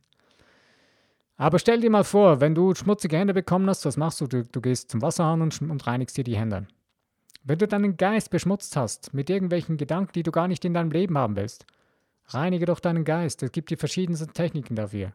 Aber 1.37 1.59
stell 1.59 1.81
dir 1.81 1.91
mal 1.91 2.05
vor, 2.05 2.41
wenn 2.41 2.55
du 2.55 2.75
schmutzige 2.75 3.17
Hände 3.17 3.33
bekommen 3.33 3.69
hast, 3.69 3.87
was 3.87 3.97
machst 3.97 4.21
du? 4.21 4.27
Du, 4.27 4.45
du 4.45 4.61
gehst 4.61 4.91
zum 4.91 5.01
Wasserhahn 5.01 5.41
und, 5.41 5.61
und 5.63 5.87
reinigst 5.87 6.17
dir 6.17 6.25
die 6.25 6.37
Hände. 6.37 6.67
Wenn 7.45 7.59
du 7.59 7.67
deinen 7.67 7.97
Geist 7.97 8.31
beschmutzt 8.31 8.77
hast 8.77 9.15
mit 9.15 9.31
irgendwelchen 9.31 9.79
Gedanken, 9.79 10.13
die 10.13 10.23
du 10.23 10.31
gar 10.31 10.49
nicht 10.49 10.65
in 10.65 10.75
deinem 10.75 10.91
Leben 10.91 11.17
haben 11.17 11.37
willst, 11.37 11.65
Reinige 12.35 12.67
doch 12.67 12.81
deinen 12.81 13.05
Geist. 13.05 13.43
Es 13.43 13.53
gibt 13.53 13.71
die 13.71 13.77
verschiedensten 13.77 14.33
Techniken 14.33 14.77
dafür. 14.77 15.13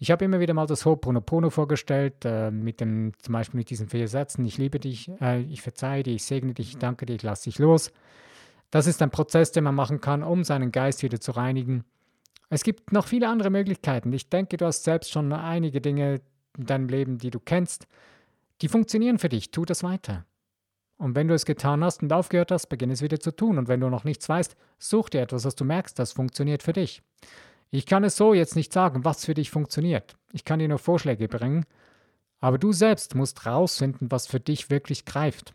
Ich 0.00 0.10
habe 0.10 0.24
immer 0.24 0.38
wieder 0.38 0.54
mal 0.54 0.66
das 0.66 0.84
Ho'oponopono 0.84 1.50
vorgestellt, 1.50 2.24
äh, 2.24 2.50
mit 2.50 2.80
dem, 2.80 3.12
zum 3.18 3.32
Beispiel 3.32 3.58
mit 3.58 3.70
diesen 3.70 3.88
vier 3.88 4.06
Sätzen, 4.06 4.44
ich 4.44 4.56
liebe 4.56 4.78
dich, 4.78 5.10
äh, 5.20 5.40
ich 5.40 5.60
verzeihe 5.60 6.04
dir, 6.04 6.14
ich 6.14 6.24
segne 6.24 6.54
dich, 6.54 6.70
ich 6.70 6.78
danke 6.78 7.04
dir, 7.04 7.14
ich 7.14 7.22
lasse 7.22 7.44
dich 7.44 7.58
los. 7.58 7.92
Das 8.70 8.86
ist 8.86 9.00
ein 9.02 9.10
Prozess, 9.10 9.52
den 9.52 9.64
man 9.64 9.74
machen 9.74 10.00
kann, 10.00 10.22
um 10.22 10.44
seinen 10.44 10.72
Geist 10.72 11.02
wieder 11.02 11.20
zu 11.20 11.32
reinigen. 11.32 11.84
Es 12.50 12.62
gibt 12.62 12.92
noch 12.92 13.06
viele 13.06 13.28
andere 13.28 13.50
Möglichkeiten. 13.50 14.12
Ich 14.12 14.28
denke, 14.28 14.56
du 14.56 14.66
hast 14.66 14.84
selbst 14.84 15.10
schon 15.10 15.32
einige 15.32 15.80
Dinge 15.80 16.20
in 16.56 16.66
deinem 16.66 16.88
Leben, 16.88 17.18
die 17.18 17.30
du 17.30 17.40
kennst, 17.40 17.86
die 18.60 18.68
funktionieren 18.68 19.18
für 19.18 19.28
dich. 19.28 19.50
Tu 19.50 19.64
das 19.64 19.82
weiter. 19.82 20.24
Und 20.96 21.14
wenn 21.14 21.28
du 21.28 21.34
es 21.34 21.44
getan 21.44 21.84
hast 21.84 22.02
und 22.02 22.12
aufgehört 22.12 22.50
hast, 22.50 22.66
beginne 22.66 22.92
es 22.92 23.02
wieder 23.02 23.20
zu 23.20 23.30
tun. 23.30 23.56
Und 23.58 23.68
wenn 23.68 23.80
du 23.80 23.88
noch 23.88 24.04
nichts 24.04 24.28
weißt, 24.28 24.56
such 24.78 25.10
dir 25.10 25.20
etwas, 25.20 25.44
was 25.44 25.54
du 25.54 25.64
merkst, 25.64 25.98
das 25.98 26.12
funktioniert 26.12 26.62
für 26.62 26.72
dich. 26.72 27.02
Ich 27.70 27.86
kann 27.86 28.02
es 28.02 28.16
so 28.16 28.34
jetzt 28.34 28.56
nicht 28.56 28.72
sagen, 28.72 29.04
was 29.04 29.24
für 29.24 29.34
dich 29.34 29.50
funktioniert. 29.50 30.16
Ich 30.32 30.44
kann 30.44 30.58
dir 30.58 30.68
nur 30.68 30.78
Vorschläge 30.78 31.28
bringen. 31.28 31.64
Aber 32.40 32.58
du 32.58 32.72
selbst 32.72 33.14
musst 33.14 33.46
rausfinden, 33.46 34.10
was 34.10 34.26
für 34.26 34.40
dich 34.40 34.70
wirklich 34.70 35.04
greift. 35.04 35.54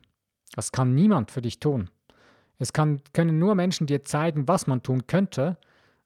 Das 0.56 0.72
kann 0.72 0.94
niemand 0.94 1.32
für 1.32 1.42
dich 1.42 1.60
tun. 1.60 1.90
Es 2.64 2.72
kann, 2.72 3.02
können 3.12 3.40
nur 3.40 3.56
Menschen 3.56 3.88
dir 3.88 4.06
zeigen, 4.06 4.48
was 4.48 4.68
man 4.68 4.82
tun 4.82 5.06
könnte 5.06 5.58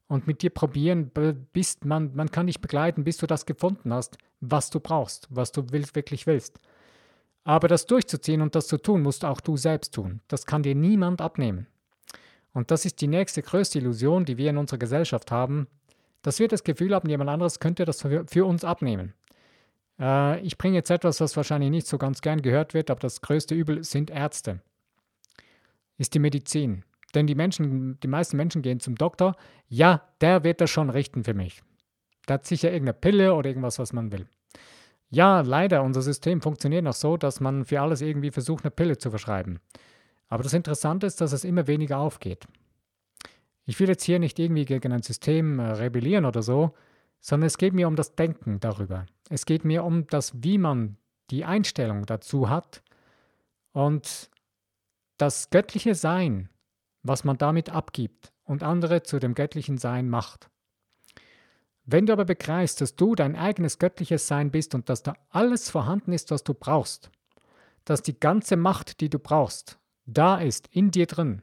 und 0.08 0.26
mit 0.26 0.42
dir 0.42 0.50
probieren, 0.50 1.12
bis 1.52 1.78
man, 1.84 2.16
man 2.16 2.32
kann 2.32 2.48
dich 2.48 2.60
begleiten, 2.60 3.04
bis 3.04 3.16
du 3.18 3.28
das 3.28 3.46
gefunden 3.46 3.92
hast, 3.92 4.18
was 4.40 4.68
du 4.68 4.80
brauchst, 4.80 5.28
was 5.30 5.52
du 5.52 5.64
willst, 5.70 5.94
wirklich 5.94 6.26
willst. 6.26 6.58
Aber 7.44 7.68
das 7.68 7.86
durchzuziehen 7.86 8.42
und 8.42 8.56
das 8.56 8.66
zu 8.66 8.76
tun, 8.76 9.02
musst 9.02 9.24
auch 9.24 9.40
du 9.40 9.56
selbst 9.56 9.94
tun. 9.94 10.20
Das 10.26 10.46
kann 10.46 10.64
dir 10.64 10.74
niemand 10.74 11.20
abnehmen. 11.20 11.68
Und 12.52 12.72
das 12.72 12.84
ist 12.84 13.00
die 13.02 13.06
nächste 13.06 13.40
größte 13.40 13.78
Illusion, 13.78 14.24
die 14.24 14.36
wir 14.36 14.50
in 14.50 14.58
unserer 14.58 14.78
Gesellschaft 14.78 15.30
haben, 15.30 15.68
dass 16.22 16.40
wir 16.40 16.48
das 16.48 16.64
Gefühl 16.64 16.92
haben, 16.92 17.08
jemand 17.08 17.30
anderes 17.30 17.60
könnte 17.60 17.84
das 17.84 18.02
für, 18.02 18.24
für 18.26 18.44
uns 18.44 18.64
abnehmen. 18.64 19.14
Äh, 20.00 20.40
ich 20.40 20.58
bringe 20.58 20.74
jetzt 20.74 20.90
etwas, 20.90 21.20
was 21.20 21.36
wahrscheinlich 21.36 21.70
nicht 21.70 21.86
so 21.86 21.98
ganz 21.98 22.20
gern 22.20 22.42
gehört 22.42 22.74
wird, 22.74 22.90
aber 22.90 22.98
das 22.98 23.20
größte 23.20 23.54
Übel 23.54 23.84
sind 23.84 24.10
Ärzte. 24.10 24.58
Ist 25.98 26.14
die 26.14 26.18
Medizin. 26.18 26.84
Denn 27.14 27.26
die 27.26 27.34
Menschen, 27.34 27.98
die 28.00 28.08
meisten 28.08 28.36
Menschen 28.36 28.62
gehen 28.62 28.80
zum 28.80 28.94
Doktor, 28.94 29.36
ja, 29.68 30.02
der 30.20 30.44
wird 30.44 30.60
das 30.60 30.70
schon 30.70 30.90
richten 30.90 31.24
für 31.24 31.34
mich. 31.34 31.62
Der 32.28 32.34
hat 32.34 32.46
sicher 32.46 32.70
irgendeine 32.70 32.98
Pille 32.98 33.34
oder 33.34 33.48
irgendwas, 33.48 33.78
was 33.78 33.92
man 33.92 34.12
will. 34.12 34.26
Ja, 35.10 35.40
leider, 35.40 35.82
unser 35.82 36.02
System 36.02 36.42
funktioniert 36.42 36.84
noch 36.84 36.92
so, 36.92 37.16
dass 37.16 37.40
man 37.40 37.64
für 37.64 37.80
alles 37.80 38.02
irgendwie 38.02 38.30
versucht, 38.30 38.64
eine 38.64 38.70
Pille 38.70 38.98
zu 38.98 39.10
verschreiben. 39.10 39.58
Aber 40.28 40.42
das 40.42 40.52
Interessante 40.52 41.06
ist, 41.06 41.20
dass 41.22 41.32
es 41.32 41.44
immer 41.44 41.66
weniger 41.66 41.98
aufgeht. 41.98 42.46
Ich 43.64 43.80
will 43.80 43.88
jetzt 43.88 44.04
hier 44.04 44.18
nicht 44.18 44.38
irgendwie 44.38 44.66
gegen 44.66 44.92
ein 44.92 45.02
System 45.02 45.58
äh, 45.58 45.70
rebellieren 45.72 46.26
oder 46.26 46.42
so, 46.42 46.74
sondern 47.20 47.46
es 47.46 47.58
geht 47.58 47.72
mir 47.72 47.88
um 47.88 47.96
das 47.96 48.14
Denken 48.14 48.60
darüber. 48.60 49.06
Es 49.30 49.46
geht 49.46 49.64
mir 49.64 49.84
um 49.84 50.06
das, 50.06 50.42
wie 50.42 50.58
man 50.58 50.96
die 51.30 51.44
Einstellung 51.44 52.06
dazu 52.06 52.48
hat 52.48 52.82
und 53.72 54.30
das 55.18 55.50
göttliche 55.50 55.94
Sein, 55.94 56.48
was 57.02 57.24
man 57.24 57.36
damit 57.36 57.70
abgibt 57.70 58.32
und 58.44 58.62
andere 58.62 59.02
zu 59.02 59.18
dem 59.18 59.34
göttlichen 59.34 59.78
Sein 59.78 60.08
macht. 60.08 60.50
Wenn 61.84 62.06
du 62.06 62.12
aber 62.12 62.24
begreifst, 62.24 62.80
dass 62.80 62.96
du 62.96 63.14
dein 63.14 63.34
eigenes 63.36 63.78
göttliches 63.78 64.26
Sein 64.26 64.50
bist 64.50 64.74
und 64.74 64.88
dass 64.88 65.02
da 65.02 65.14
alles 65.30 65.70
vorhanden 65.70 66.12
ist, 66.12 66.30
was 66.30 66.44
du 66.44 66.54
brauchst, 66.54 67.10
dass 67.84 68.02
die 68.02 68.18
ganze 68.18 68.56
Macht, 68.56 69.00
die 69.00 69.08
du 69.08 69.18
brauchst, 69.18 69.78
da 70.04 70.36
ist, 70.36 70.68
in 70.70 70.90
dir 70.90 71.06
drin, 71.06 71.42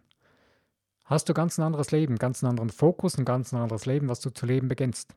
hast 1.04 1.30
du 1.30 1.34
ganz 1.34 1.58
ein 1.58 1.64
anderes 1.64 1.92
Leben, 1.92 2.18
ganz 2.18 2.44
einen 2.44 2.52
anderen 2.52 2.70
Fokus, 2.70 3.18
ein 3.18 3.26
ganz 3.26 3.54
anderes 3.54 3.86
Leben, 3.86 4.10
was 4.10 4.20
du 4.20 4.30
zu 4.30 4.46
leben 4.46 4.68
beginnst. 4.68 5.16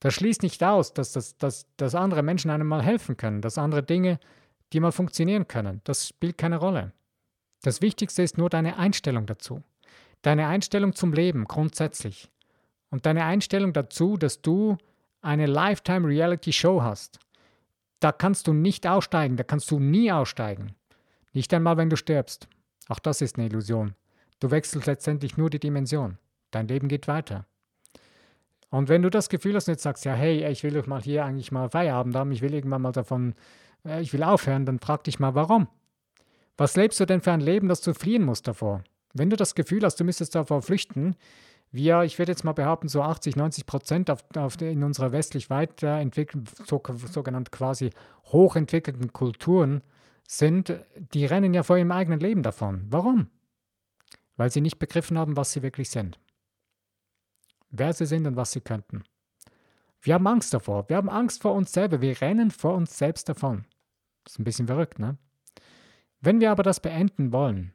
Das 0.00 0.14
schließt 0.14 0.42
nicht 0.42 0.62
aus, 0.62 0.94
dass, 0.94 1.12
das, 1.12 1.36
dass, 1.38 1.66
dass 1.76 1.94
andere 1.94 2.22
Menschen 2.22 2.50
einem 2.50 2.68
mal 2.68 2.82
helfen 2.82 3.16
können, 3.16 3.42
dass 3.42 3.58
andere 3.58 3.82
Dinge, 3.82 4.20
die 4.72 4.80
mal 4.80 4.92
funktionieren 4.92 5.48
können. 5.48 5.80
Das 5.84 6.06
spielt 6.06 6.38
keine 6.38 6.58
Rolle. 6.58 6.92
Das 7.62 7.82
Wichtigste 7.82 8.22
ist 8.22 8.38
nur 8.38 8.50
deine 8.50 8.76
Einstellung 8.76 9.26
dazu. 9.26 9.62
Deine 10.22 10.46
Einstellung 10.46 10.94
zum 10.94 11.12
Leben 11.12 11.44
grundsätzlich. 11.44 12.30
Und 12.90 13.06
deine 13.06 13.24
Einstellung 13.24 13.72
dazu, 13.72 14.16
dass 14.16 14.40
du 14.40 14.78
eine 15.20 15.46
Lifetime 15.46 16.06
Reality 16.06 16.52
Show 16.52 16.82
hast, 16.82 17.18
da 18.00 18.12
kannst 18.12 18.46
du 18.46 18.52
nicht 18.52 18.86
aussteigen, 18.86 19.36
da 19.36 19.42
kannst 19.42 19.70
du 19.70 19.80
nie 19.80 20.12
aussteigen. 20.12 20.74
Nicht 21.32 21.52
einmal, 21.52 21.76
wenn 21.76 21.90
du 21.90 21.96
stirbst. 21.96 22.48
Auch 22.88 23.00
das 23.00 23.20
ist 23.20 23.36
eine 23.36 23.46
Illusion. 23.46 23.94
Du 24.40 24.50
wechselst 24.50 24.86
letztendlich 24.86 25.36
nur 25.36 25.50
die 25.50 25.58
Dimension. 25.58 26.18
Dein 26.50 26.68
Leben 26.68 26.88
geht 26.88 27.08
weiter. 27.08 27.44
Und 28.70 28.88
wenn 28.88 29.02
du 29.02 29.10
das 29.10 29.28
Gefühl 29.28 29.56
hast 29.56 29.68
und 29.68 29.72
jetzt 29.72 29.82
sagst, 29.82 30.04
ja, 30.04 30.14
hey, 30.14 30.46
ich 30.50 30.62
will 30.62 30.74
doch 30.74 30.86
mal 30.86 31.02
hier 31.02 31.24
eigentlich 31.24 31.52
mal 31.52 31.70
Feierabend 31.70 32.14
haben, 32.14 32.32
ich 32.32 32.42
will 32.42 32.54
irgendwann 32.54 32.82
mal 32.82 32.92
davon, 32.92 33.34
äh, 33.84 34.00
ich 34.02 34.12
will 34.12 34.22
aufhören, 34.22 34.66
dann 34.66 34.78
frag 34.78 35.04
dich 35.04 35.18
mal, 35.18 35.34
warum? 35.34 35.68
Was 36.58 36.76
lebst 36.76 36.98
du 36.98 37.06
denn 37.06 37.22
für 37.22 37.32
ein 37.32 37.40
Leben, 37.40 37.68
das 37.68 37.80
du 37.80 37.94
fliehen 37.94 38.24
musst 38.24 38.48
davor? 38.48 38.82
Wenn 39.14 39.30
du 39.30 39.36
das 39.36 39.54
Gefühl 39.54 39.84
hast, 39.84 39.96
du 39.96 40.04
müsstest 40.04 40.34
davor 40.34 40.60
flüchten, 40.60 41.16
wir, 41.70 42.02
ich 42.02 42.18
würde 42.18 42.32
jetzt 42.32 42.44
mal 42.44 42.52
behaupten, 42.52 42.88
so 42.88 43.02
80, 43.02 43.36
90 43.36 43.64
Prozent 43.64 44.10
auf, 44.10 44.24
auf 44.36 44.60
in 44.60 44.82
unserer 44.82 45.12
westlich 45.12 45.50
weiterentwickelten, 45.50 46.48
so, 46.66 46.82
sogenannt 47.10 47.52
quasi 47.52 47.90
hochentwickelten 48.24 49.12
Kulturen 49.12 49.82
sind, 50.26 50.74
die 51.14 51.26
rennen 51.26 51.54
ja 51.54 51.62
vor 51.62 51.78
ihrem 51.78 51.92
eigenen 51.92 52.20
Leben 52.20 52.42
davon. 52.42 52.86
Warum? 52.90 53.28
Weil 54.36 54.50
sie 54.50 54.60
nicht 54.60 54.78
begriffen 54.78 55.18
haben, 55.18 55.36
was 55.36 55.52
sie 55.52 55.62
wirklich 55.62 55.90
sind. 55.90 56.18
Wer 57.70 57.92
sie 57.92 58.06
sind 58.06 58.26
und 58.26 58.36
was 58.36 58.50
sie 58.50 58.60
könnten. 58.60 59.04
Wir 60.00 60.14
haben 60.14 60.26
Angst 60.26 60.54
davor. 60.54 60.88
Wir 60.88 60.96
haben 60.96 61.10
Angst 61.10 61.42
vor 61.42 61.54
uns 61.54 61.72
selber. 61.72 62.00
Wir 62.00 62.20
rennen 62.20 62.50
vor 62.50 62.74
uns 62.74 62.96
selbst 62.96 63.28
davon. 63.28 63.64
Das 64.24 64.34
ist 64.34 64.38
ein 64.38 64.44
bisschen 64.44 64.66
verrückt, 64.66 64.98
ne? 64.98 65.18
Wenn 66.20 66.40
wir 66.40 66.50
aber 66.50 66.62
das 66.62 66.80
beenden 66.80 67.32
wollen, 67.32 67.72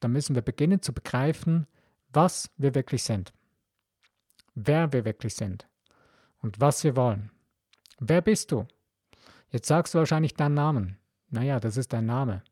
dann 0.00 0.12
müssen 0.12 0.34
wir 0.34 0.42
beginnen 0.42 0.82
zu 0.82 0.92
begreifen, 0.92 1.66
was 2.12 2.50
wir 2.56 2.74
wirklich 2.74 3.02
sind. 3.02 3.32
Wer 4.54 4.92
wir 4.92 5.04
wirklich 5.04 5.34
sind. 5.34 5.66
Und 6.40 6.60
was 6.60 6.84
wir 6.84 6.96
wollen. 6.96 7.30
Wer 7.98 8.20
bist 8.20 8.52
du? 8.52 8.66
Jetzt 9.50 9.68
sagst 9.68 9.94
du 9.94 9.98
wahrscheinlich 9.98 10.34
deinen 10.34 10.54
Namen. 10.54 10.98
Naja, 11.30 11.60
das 11.60 11.76
ist 11.76 11.92
dein 11.92 12.06
Name. 12.06 12.42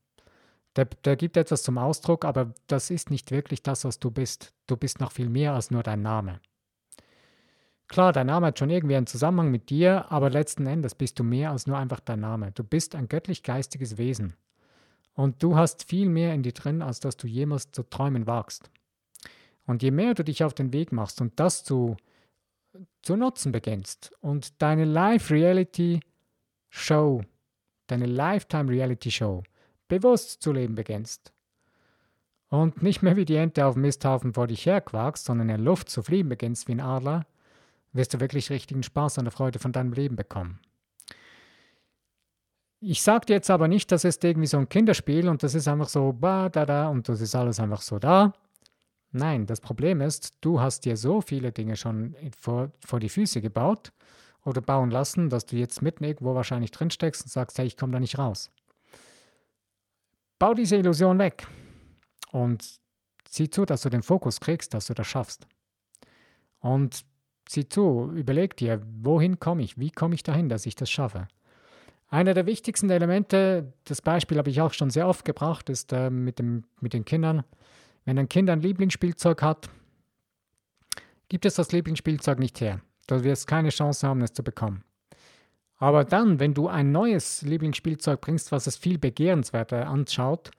Der, 0.74 0.84
der 0.84 1.16
gibt 1.16 1.36
etwas 1.36 1.62
zum 1.62 1.78
Ausdruck, 1.78 2.24
aber 2.24 2.52
das 2.66 2.90
ist 2.90 3.10
nicht 3.10 3.30
wirklich 3.30 3.62
das, 3.62 3.84
was 3.84 3.98
du 3.98 4.10
bist. 4.10 4.52
Du 4.66 4.76
bist 4.76 5.00
noch 5.00 5.12
viel 5.12 5.28
mehr 5.28 5.54
als 5.54 5.70
nur 5.70 5.82
dein 5.82 6.02
Name. 6.02 6.40
Klar, 7.88 8.12
dein 8.12 8.26
Name 8.26 8.48
hat 8.48 8.58
schon 8.58 8.70
irgendwie 8.70 8.96
einen 8.96 9.06
Zusammenhang 9.06 9.50
mit 9.50 9.70
dir, 9.70 10.10
aber 10.10 10.28
letzten 10.28 10.66
Endes 10.66 10.94
bist 10.94 11.18
du 11.18 11.24
mehr 11.24 11.50
als 11.52 11.66
nur 11.66 11.78
einfach 11.78 12.00
dein 12.00 12.20
Name. 12.20 12.50
Du 12.52 12.64
bist 12.64 12.94
ein 12.94 13.08
göttlich-geistiges 13.08 13.96
Wesen. 13.96 14.34
Und 15.16 15.42
du 15.42 15.56
hast 15.56 15.82
viel 15.84 16.08
mehr 16.08 16.32
in 16.34 16.44
dir 16.44 16.52
drin, 16.52 16.82
als 16.82 17.00
dass 17.00 17.16
du 17.16 17.26
jemals 17.26 17.72
zu 17.72 17.82
träumen 17.82 18.28
wagst. 18.28 18.70
Und 19.66 19.82
je 19.82 19.90
mehr 19.90 20.14
du 20.14 20.22
dich 20.22 20.44
auf 20.44 20.54
den 20.54 20.72
Weg 20.72 20.92
machst 20.92 21.20
und 21.20 21.40
das 21.40 21.64
zu, 21.64 21.96
zu 23.02 23.16
nutzen 23.16 23.50
beginnst 23.50 24.12
und 24.20 24.62
deine 24.62 24.84
Live-Reality-Show, 24.84 27.22
deine 27.88 28.06
Lifetime-Reality-Show 28.06 29.42
bewusst 29.88 30.42
zu 30.42 30.52
leben 30.52 30.74
beginnst 30.74 31.32
und 32.48 32.82
nicht 32.82 33.02
mehr 33.02 33.16
wie 33.16 33.24
die 33.24 33.36
Ente 33.36 33.66
auf 33.66 33.74
dem 33.74 33.82
Misthaufen 33.82 34.34
vor 34.34 34.46
dich 34.46 34.66
herquakst, 34.66 35.24
sondern 35.24 35.48
in 35.48 35.56
der 35.56 35.64
Luft 35.64 35.88
zu 35.88 36.02
fliegen 36.02 36.28
beginnst 36.28 36.68
wie 36.68 36.72
ein 36.72 36.80
Adler, 36.80 37.26
wirst 37.92 38.14
du 38.14 38.20
wirklich 38.20 38.50
richtigen 38.50 38.82
Spaß 38.82 39.18
an 39.18 39.24
der 39.24 39.32
Freude 39.32 39.58
von 39.58 39.72
deinem 39.72 39.92
Leben 39.92 40.16
bekommen. 40.16 40.60
Ich 42.80 43.02
sage 43.02 43.26
dir 43.26 43.34
jetzt 43.34 43.50
aber 43.50 43.68
nicht, 43.68 43.90
das 43.90 44.04
ist 44.04 44.22
irgendwie 44.22 44.46
so 44.46 44.58
ein 44.58 44.68
Kinderspiel 44.68 45.28
und 45.28 45.42
das 45.42 45.54
ist 45.54 45.66
einfach 45.66 45.88
so, 45.88 46.12
ba, 46.12 46.48
da, 46.48 46.66
da 46.66 46.88
und 46.88 47.08
das 47.08 47.20
ist 47.20 47.34
alles 47.34 47.58
einfach 47.58 47.80
so 47.80 47.98
da. 47.98 48.34
Nein, 49.12 49.46
das 49.46 49.60
Problem 49.60 50.02
ist, 50.02 50.36
du 50.42 50.60
hast 50.60 50.84
dir 50.84 50.96
so 50.96 51.22
viele 51.22 51.52
Dinge 51.52 51.76
schon 51.76 52.14
vor, 52.38 52.70
vor 52.84 53.00
die 53.00 53.08
Füße 53.08 53.40
gebaut 53.40 53.92
oder 54.44 54.60
bauen 54.60 54.90
lassen, 54.90 55.30
dass 55.30 55.46
du 55.46 55.56
jetzt 55.56 55.80
mitten 55.80 56.04
irgendwo 56.04 56.34
wahrscheinlich 56.34 56.70
drin 56.70 56.90
steckst 56.90 57.22
und 57.22 57.30
sagst, 57.30 57.58
hey, 57.58 57.66
ich 57.66 57.78
komme 57.78 57.92
da 57.92 58.00
nicht 58.00 58.18
raus. 58.18 58.50
Bau 60.38 60.52
diese 60.52 60.76
Illusion 60.76 61.18
weg 61.18 61.46
und 62.30 62.78
sieh 63.28 63.48
zu, 63.48 63.64
dass 63.64 63.82
du 63.82 63.88
den 63.88 64.02
Fokus 64.02 64.38
kriegst, 64.38 64.74
dass 64.74 64.86
du 64.86 64.94
das 64.94 65.06
schaffst. 65.06 65.46
Und 66.60 67.06
sieh 67.48 67.68
zu, 67.68 68.12
überleg 68.14 68.56
dir, 68.56 68.82
wohin 69.00 69.40
komme 69.40 69.62
ich, 69.62 69.78
wie 69.78 69.90
komme 69.90 70.14
ich 70.14 70.22
dahin, 70.22 70.50
dass 70.50 70.66
ich 70.66 70.74
das 70.74 70.90
schaffe. 70.90 71.26
Einer 72.08 72.34
der 72.34 72.46
wichtigsten 72.46 72.88
Elemente, 72.88 73.72
das 73.84 74.00
Beispiel 74.00 74.38
habe 74.38 74.50
ich 74.50 74.60
auch 74.60 74.72
schon 74.72 74.90
sehr 74.90 75.08
oft 75.08 75.24
gebracht, 75.24 75.68
ist 75.68 75.92
äh, 75.92 76.08
mit, 76.08 76.38
dem, 76.38 76.64
mit 76.80 76.92
den 76.92 77.04
Kindern. 77.04 77.44
Wenn 78.04 78.18
ein 78.18 78.28
Kind 78.28 78.48
ein 78.48 78.60
Lieblingsspielzeug 78.60 79.42
hat, 79.42 79.68
gibt 81.28 81.44
es 81.44 81.54
das 81.54 81.72
Lieblingsspielzeug 81.72 82.38
nicht 82.38 82.60
her. 82.60 82.80
Du 83.08 83.24
wirst 83.24 83.48
keine 83.48 83.70
Chance 83.70 84.06
haben, 84.06 84.22
es 84.22 84.32
zu 84.32 84.44
bekommen. 84.44 84.84
Aber 85.78 86.04
dann, 86.04 86.40
wenn 86.40 86.54
du 86.54 86.68
ein 86.68 86.92
neues 86.92 87.42
Lieblingsspielzeug 87.42 88.20
bringst, 88.20 88.52
was 88.52 88.66
es 88.66 88.76
viel 88.76 88.98
begehrenswerter 88.98 89.88
anschaut, 89.88 90.50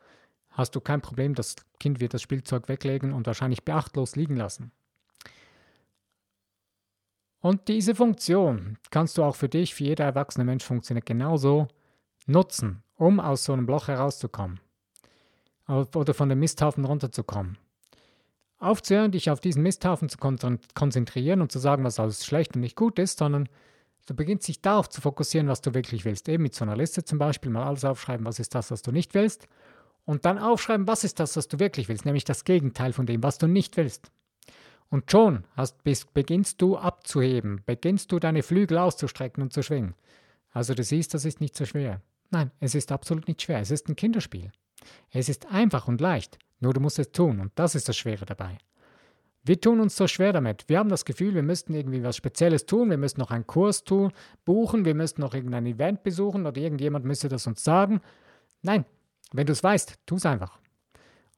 hast 0.52 0.76
du 0.76 0.82
kein 0.82 1.02
Problem, 1.02 1.34
das 1.34 1.56
Kind 1.80 2.00
wird 2.00 2.14
das 2.14 2.22
Spielzeug 2.22 2.68
weglegen 2.68 3.14
und 3.14 3.26
wahrscheinlich 3.26 3.64
beachtlos 3.64 4.16
liegen 4.16 4.36
lassen. 4.36 4.72
Und 7.40 7.68
diese 7.68 7.96
Funktion 7.96 8.78
kannst 8.90 9.18
du 9.18 9.24
auch 9.24 9.36
für 9.36 9.50
dich, 9.50 9.76
für 9.76 9.84
jeder 9.84 10.06
erwachsene 10.06 10.44
Mensch 10.44 10.64
funktioniert 10.64 11.06
genauso, 11.06 11.68
nutzen, 12.26 12.84
um 12.96 13.20
aus 13.20 13.46
so 13.46 13.54
einem 13.54 13.68
Loch 13.68 13.88
herauszukommen. 13.88 14.60
Oder 15.68 16.14
von 16.14 16.30
dem 16.30 16.40
Misthaufen 16.40 16.86
runterzukommen. 16.86 17.58
Aufzuhören, 18.60 19.12
dich 19.12 19.30
auf 19.30 19.40
diesen 19.40 19.62
Misthaufen 19.62 20.10
zu 20.10 20.18
konzentrieren 20.18 21.42
und 21.42 21.52
zu 21.52 21.60
sagen, 21.60 21.84
was 21.84 22.00
alles 22.00 22.26
schlecht 22.26 22.56
und 22.56 22.62
nicht 22.62 22.76
gut 22.76 22.98
ist, 22.98 23.20
sondern 23.20 23.50
du 24.08 24.16
beginnst 24.16 24.48
dich 24.48 24.62
darauf 24.62 24.90
zu 24.90 25.02
fokussieren, 25.02 25.48
was 25.48 25.62
du 25.62 25.76
wirklich 25.76 26.06
willst. 26.06 26.28
Eben 26.28 26.44
mit 26.44 26.56
so 26.56 26.66
einer 26.66 26.76
Liste 26.76 27.04
zum 27.04 27.20
Beispiel 27.20 27.52
mal 27.52 27.66
alles 27.66 27.86
aufschreiben, 27.86 28.26
was 28.26 28.40
ist 28.40 28.56
das, 28.56 28.72
was 28.72 28.82
du 28.82 28.92
nicht 28.92 29.14
willst. 29.14 29.48
Und 30.06 30.26
dann 30.26 30.40
aufschreiben, 30.40 30.88
was 30.88 31.04
ist 31.04 31.20
das, 31.20 31.36
was 31.36 31.50
du 31.50 31.60
wirklich 31.60 31.90
willst, 31.90 32.06
nämlich 32.06 32.24
das 32.24 32.46
Gegenteil 32.46 32.94
von 32.94 33.06
dem, 33.06 33.22
was 33.22 33.38
du 33.38 33.48
nicht 33.48 33.78
willst. 33.78 34.10
Und 34.90 35.12
schon 35.12 35.44
hast, 35.56 35.84
bist, 35.84 36.14
beginnst 36.14 36.62
du 36.62 36.78
abzuheben, 36.78 37.62
beginnst 37.66 38.12
du 38.12 38.20
deine 38.20 38.44
Flügel 38.44 38.78
auszustrecken 38.78 39.44
und 39.44 39.52
zu 39.52 39.62
schwingen. 39.62 39.96
Also 40.52 40.74
du 40.74 40.84
siehst, 40.84 41.14
das 41.14 41.26
ist 41.26 41.42
nicht 41.42 41.56
so 41.56 41.66
schwer. 41.66 42.02
Nein, 42.30 42.52
es 42.60 42.74
ist 42.74 42.92
absolut 42.92 43.28
nicht 43.28 43.42
schwer. 43.42 43.60
Es 43.60 43.72
ist 43.72 43.90
ein 43.90 43.96
Kinderspiel. 43.96 44.52
Es 45.12 45.28
ist 45.30 45.52
einfach 45.52 45.88
und 45.88 46.00
leicht, 46.00 46.38
nur 46.60 46.74
du 46.74 46.80
musst 46.80 47.00
es 47.00 47.12
tun 47.12 47.40
und 47.40 47.52
das 47.56 47.76
ist 47.76 47.90
das 47.90 47.98
Schwere 47.98 48.26
dabei. 48.26 48.58
Wir 49.44 49.60
tun 49.60 49.80
uns 49.80 49.96
so 49.96 50.08
schwer 50.08 50.34
damit. 50.34 50.66
Wir 50.68 50.80
haben 50.80 50.90
das 50.90 51.06
Gefühl, 51.06 51.34
wir 51.34 51.44
müssten 51.44 51.74
irgendwie 51.74 52.04
was 52.04 52.18
Spezielles 52.18 52.66
tun, 52.66 52.90
wir 52.90 52.98
müssten 52.98 53.22
noch 53.22 53.32
einen 53.32 53.48
Kurs 53.48 53.84
tun, 53.84 54.12
buchen, 54.44 54.84
wir 54.84 54.96
müssten 54.96 55.22
noch 55.22 55.34
irgendein 55.34 55.66
Event 55.66 56.04
besuchen 56.04 56.46
oder 56.46 56.60
irgendjemand 56.60 57.06
müsste 57.06 57.30
das 57.30 57.48
uns 57.48 57.64
sagen. 57.64 58.02
Nein, 58.62 58.86
wenn 59.32 59.48
du 59.48 59.54
es 59.54 59.64
weißt, 59.64 60.00
tu 60.06 60.16
es 60.16 60.26
einfach 60.26 60.60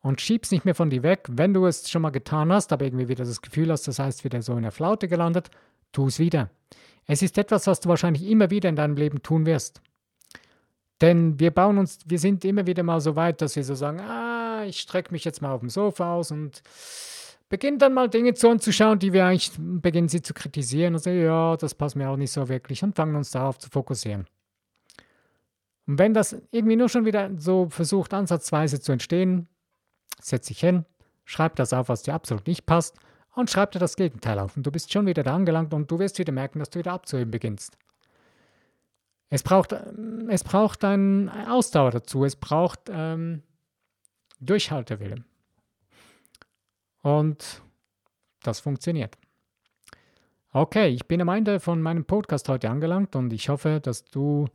und 0.02 0.22
schieb's 0.22 0.52
nicht 0.52 0.66
mehr 0.66 0.76
von 0.76 0.90
dir 0.90 1.04
weg. 1.04 1.26
Wenn 1.30 1.54
du 1.54 1.66
es 1.66 1.90
schon 1.90 2.02
mal 2.02 2.10
getan 2.10 2.52
hast, 2.52 2.72
aber 2.72 2.86
irgendwie 2.86 3.08
wieder 3.08 3.26
das 3.26 3.42
Gefühl 3.42 3.72
hast, 3.72 3.88
das 3.88 4.00
heißt 4.00 4.24
wieder 4.24 4.42
so 4.42 4.56
in 4.56 4.64
der 4.64 4.72
Flaute 4.72 5.08
gelandet, 5.08 5.50
tu 5.92 6.08
es 6.08 6.20
wieder. 6.20 6.50
Es 7.06 7.22
ist 7.22 7.38
etwas, 7.38 7.68
was 7.68 7.80
du 7.80 7.90
wahrscheinlich 7.90 8.30
immer 8.30 8.50
wieder 8.50 8.70
in 8.70 8.76
deinem 8.76 8.96
Leben 8.96 9.22
tun 9.22 9.46
wirst. 9.46 9.82
Denn 11.02 11.40
wir 11.40 11.52
bauen 11.52 11.78
uns, 11.78 12.00
wir 12.06 12.20
sind 12.20 12.44
immer 12.46 12.68
wieder 12.68 12.84
mal 12.84 13.02
so 13.02 13.16
weit, 13.16 13.42
dass 13.42 13.56
wir 13.56 13.64
so 13.64 13.74
sagen, 13.74 14.00
ah, 14.02 14.64
ich 14.66 14.80
strecke 14.80 15.12
mich 15.12 15.24
jetzt 15.24 15.42
mal 15.42 15.52
auf 15.52 15.62
dem 15.62 15.70
Sofa 15.70 16.14
aus 16.14 16.32
und 16.32 16.62
beginnen 17.48 17.80
dann 17.80 17.94
mal 17.94 18.10
Dinge 18.10 18.34
zu 18.34 18.50
anzuschauen, 18.50 19.00
die 19.00 19.14
wir 19.14 19.26
eigentlich 19.26 19.52
beginnen 19.58 20.08
sie 20.08 20.22
zu 20.22 20.34
kritisieren 20.34 20.94
und 20.94 21.00
sagen, 21.00 21.22
ja, 21.22 21.58
das 21.58 21.74
passt 21.74 21.96
mir 21.96 22.10
auch 22.10 22.18
nicht 22.18 22.32
so 22.32 22.48
wirklich 22.48 22.84
und 22.84 22.96
fangen 22.96 23.16
uns 23.16 23.32
darauf 23.32 23.58
zu 23.58 23.70
fokussieren. 23.70 24.28
Und 25.88 25.98
wenn 25.98 26.14
das 26.14 26.40
irgendwie 26.52 26.76
nur 26.76 26.90
schon 26.90 27.06
wieder 27.06 27.32
so 27.38 27.68
versucht, 27.70 28.14
ansatzweise 28.14 28.80
zu 28.80 28.92
entstehen, 28.92 29.48
setz 30.22 30.48
dich 30.48 30.60
hin, 30.60 30.86
schreib 31.26 31.56
das 31.56 31.74
auf, 31.74 31.90
was 31.90 32.04
dir 32.04 32.14
absolut 32.14 32.48
nicht 32.48 32.66
passt 32.66 32.98
und 33.36 33.50
schreib 33.50 33.72
dir 33.72 33.80
das 33.80 33.96
Gegenteil 33.96 34.40
auf. 34.40 34.58
Und 34.58 34.66
du 34.66 34.72
bist 34.72 34.92
schon 34.92 35.06
wieder 35.06 35.24
da 35.24 35.36
angelangt 35.36 35.74
und 35.74 35.90
du 35.90 36.00
wirst 36.00 36.20
wieder 36.20 36.34
merken, 36.34 36.60
dass 36.60 36.70
du 36.70 36.80
wieder 36.80 36.94
abzuheben 36.94 37.32
beginnst. 37.32 37.78
Es 39.30 39.44
braucht, 39.44 39.74
es 40.30 40.44
braucht 40.44 40.84
ein 40.84 41.30
Ausdauer 41.30 41.92
dazu, 41.92 42.26
es 42.26 42.36
braucht 42.36 42.90
ähm, 42.90 43.44
Durchhaltewille. 44.40 45.24
Und 47.02 47.62
das 48.42 48.60
funktioniert. 48.60 49.18
Okay, 50.52 50.88
ich 50.88 51.06
bin 51.06 51.22
am 51.22 51.30
Ende 51.30 51.60
von 51.60 51.80
meinem 51.80 52.06
Podcast 52.06 52.50
heute 52.50 52.70
angelangt 52.70 53.16
und 53.16 53.32
ich 53.32 53.50
hoffe, 53.50 53.80
dass 53.80 54.06
du 54.06 54.48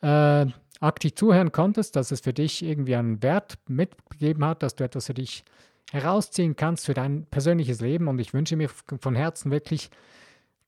äh, 0.00 0.46
aktiv 0.82 1.14
zuhören 1.14 1.52
konntest, 1.52 1.96
dass 1.96 2.10
es 2.10 2.20
für 2.20 2.32
dich 2.32 2.62
irgendwie 2.62 2.96
einen 2.96 3.22
Wert 3.22 3.58
mitgegeben 3.68 4.44
hat, 4.44 4.62
dass 4.62 4.74
du 4.74 4.84
etwas 4.84 5.06
für 5.06 5.14
dich 5.14 5.44
herausziehen 5.90 6.56
kannst 6.56 6.86
für 6.86 6.94
dein 6.94 7.26
persönliches 7.26 7.80
Leben. 7.80 8.08
Und 8.08 8.18
ich 8.18 8.34
wünsche 8.34 8.56
mir 8.56 8.68
von 8.68 9.14
Herzen 9.14 9.50
wirklich, 9.50 9.90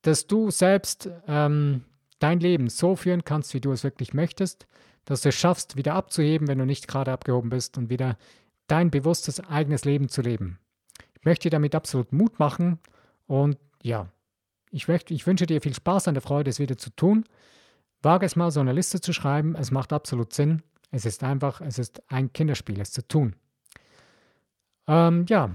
dass 0.03 0.27
du 0.27 0.51
selbst 0.51 1.11
ähm, 1.27 1.85
dein 2.19 2.41
Leben 2.41 2.69
so 2.69 2.97
führen 2.97 3.25
kannst, 3.25 3.55
wie 3.55 3.61
du 3.61 3.73
es 3.73 3.85
wirklich 3.85 4.15
möchtest, 4.15 4.67
dass 5.05 5.23
du 5.23 5.31
es 5.31 5.35
schaffst, 5.35 5.77
wieder 5.77 5.95
abzuheben, 5.95 6.49
wenn 6.49 6.59
du 6.59 6.67
nicht 6.67 6.89
gerade 6.89 7.13
abgehoben 7.13 7.51
bist 7.51 7.77
und 7.79 7.91
wieder 7.91 8.17
dein 8.67 8.91
bewusstes 8.91 9.41
eigenes 9.41 9.85
Leben 9.85 10.09
zu 10.09 10.23
leben. 10.23 10.59
Ich 11.19 11.25
möchte 11.25 11.49
dir 11.49 11.57
damit 11.57 11.75
absolut 11.75 12.13
Mut 12.13 12.39
machen 12.39 12.79
und 13.27 13.59
ja, 13.83 14.09
ich, 14.71 14.89
möchte, 14.89 15.15
ich 15.15 15.27
wünsche 15.27 15.47
dir 15.47 15.61
viel 15.61 15.75
Spaß 15.75 16.09
an 16.09 16.15
der 16.15 16.23
Freude, 16.23 16.51
es 16.51 16.59
wieder 16.59 16.77
zu 16.77 16.91
tun. 16.91 17.25
Wage 18.05 18.27
es 18.27 18.37
mal, 18.37 18.51
so 18.51 18.61
eine 18.61 18.73
Liste 18.73 19.01
zu 19.01 19.13
schreiben. 19.13 19.55
Es 19.57 19.71
macht 19.71 19.93
absolut 19.93 20.33
Sinn. 20.33 20.63
Es 20.91 21.07
ist 21.07 21.25
einfach, 21.25 21.61
es 21.61 21.79
ist 21.79 22.03
ein 22.09 22.33
Kinderspiel, 22.33 22.81
es 22.81 22.93
zu 22.93 23.07
tun. 23.07 23.35
Ähm, 24.87 25.25
ja, 25.29 25.51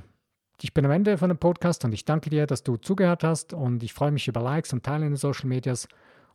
ich 0.62 0.74
bin 0.74 0.86
am 0.86 0.92
Ende 0.92 1.18
von 1.18 1.30
dem 1.30 1.38
Podcast 1.38 1.86
und 1.86 1.94
ich 1.94 2.04
danke 2.06 2.30
dir, 2.30 2.48
dass 2.48 2.64
du 2.64 2.78
zugehört 2.78 3.24
hast 3.24 3.54
und 3.54 3.84
ich 3.84 3.94
freue 3.94 4.12
mich 4.12 4.28
über 4.28 4.42
Likes 4.42 4.74
und 4.74 4.84
Teile 4.84 5.06
in 5.06 5.12
den 5.12 5.18
Social 5.18 5.48
Medias 5.48 5.88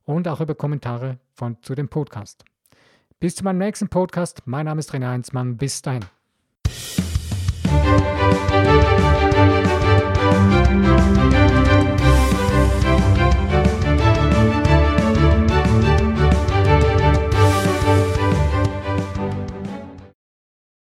und 0.05 0.29
auch 0.29 0.41
über 0.41 0.55
Kommentare 0.55 1.19
von, 1.35 1.61
zu 1.63 1.75
dem 1.75 1.89
Podcast. 1.89 2.45
Bis 3.21 3.35
zu 3.35 3.45
meinem 3.45 3.59
nächsten 3.59 3.89
Podcast. 3.89 4.43
Mein 4.47 4.67
Name 4.67 4.81
ist 4.81 4.93
René 4.93 5.09
Heinzmann. 5.09 5.57
Bis 5.57 5.83
dahin. 5.83 6.05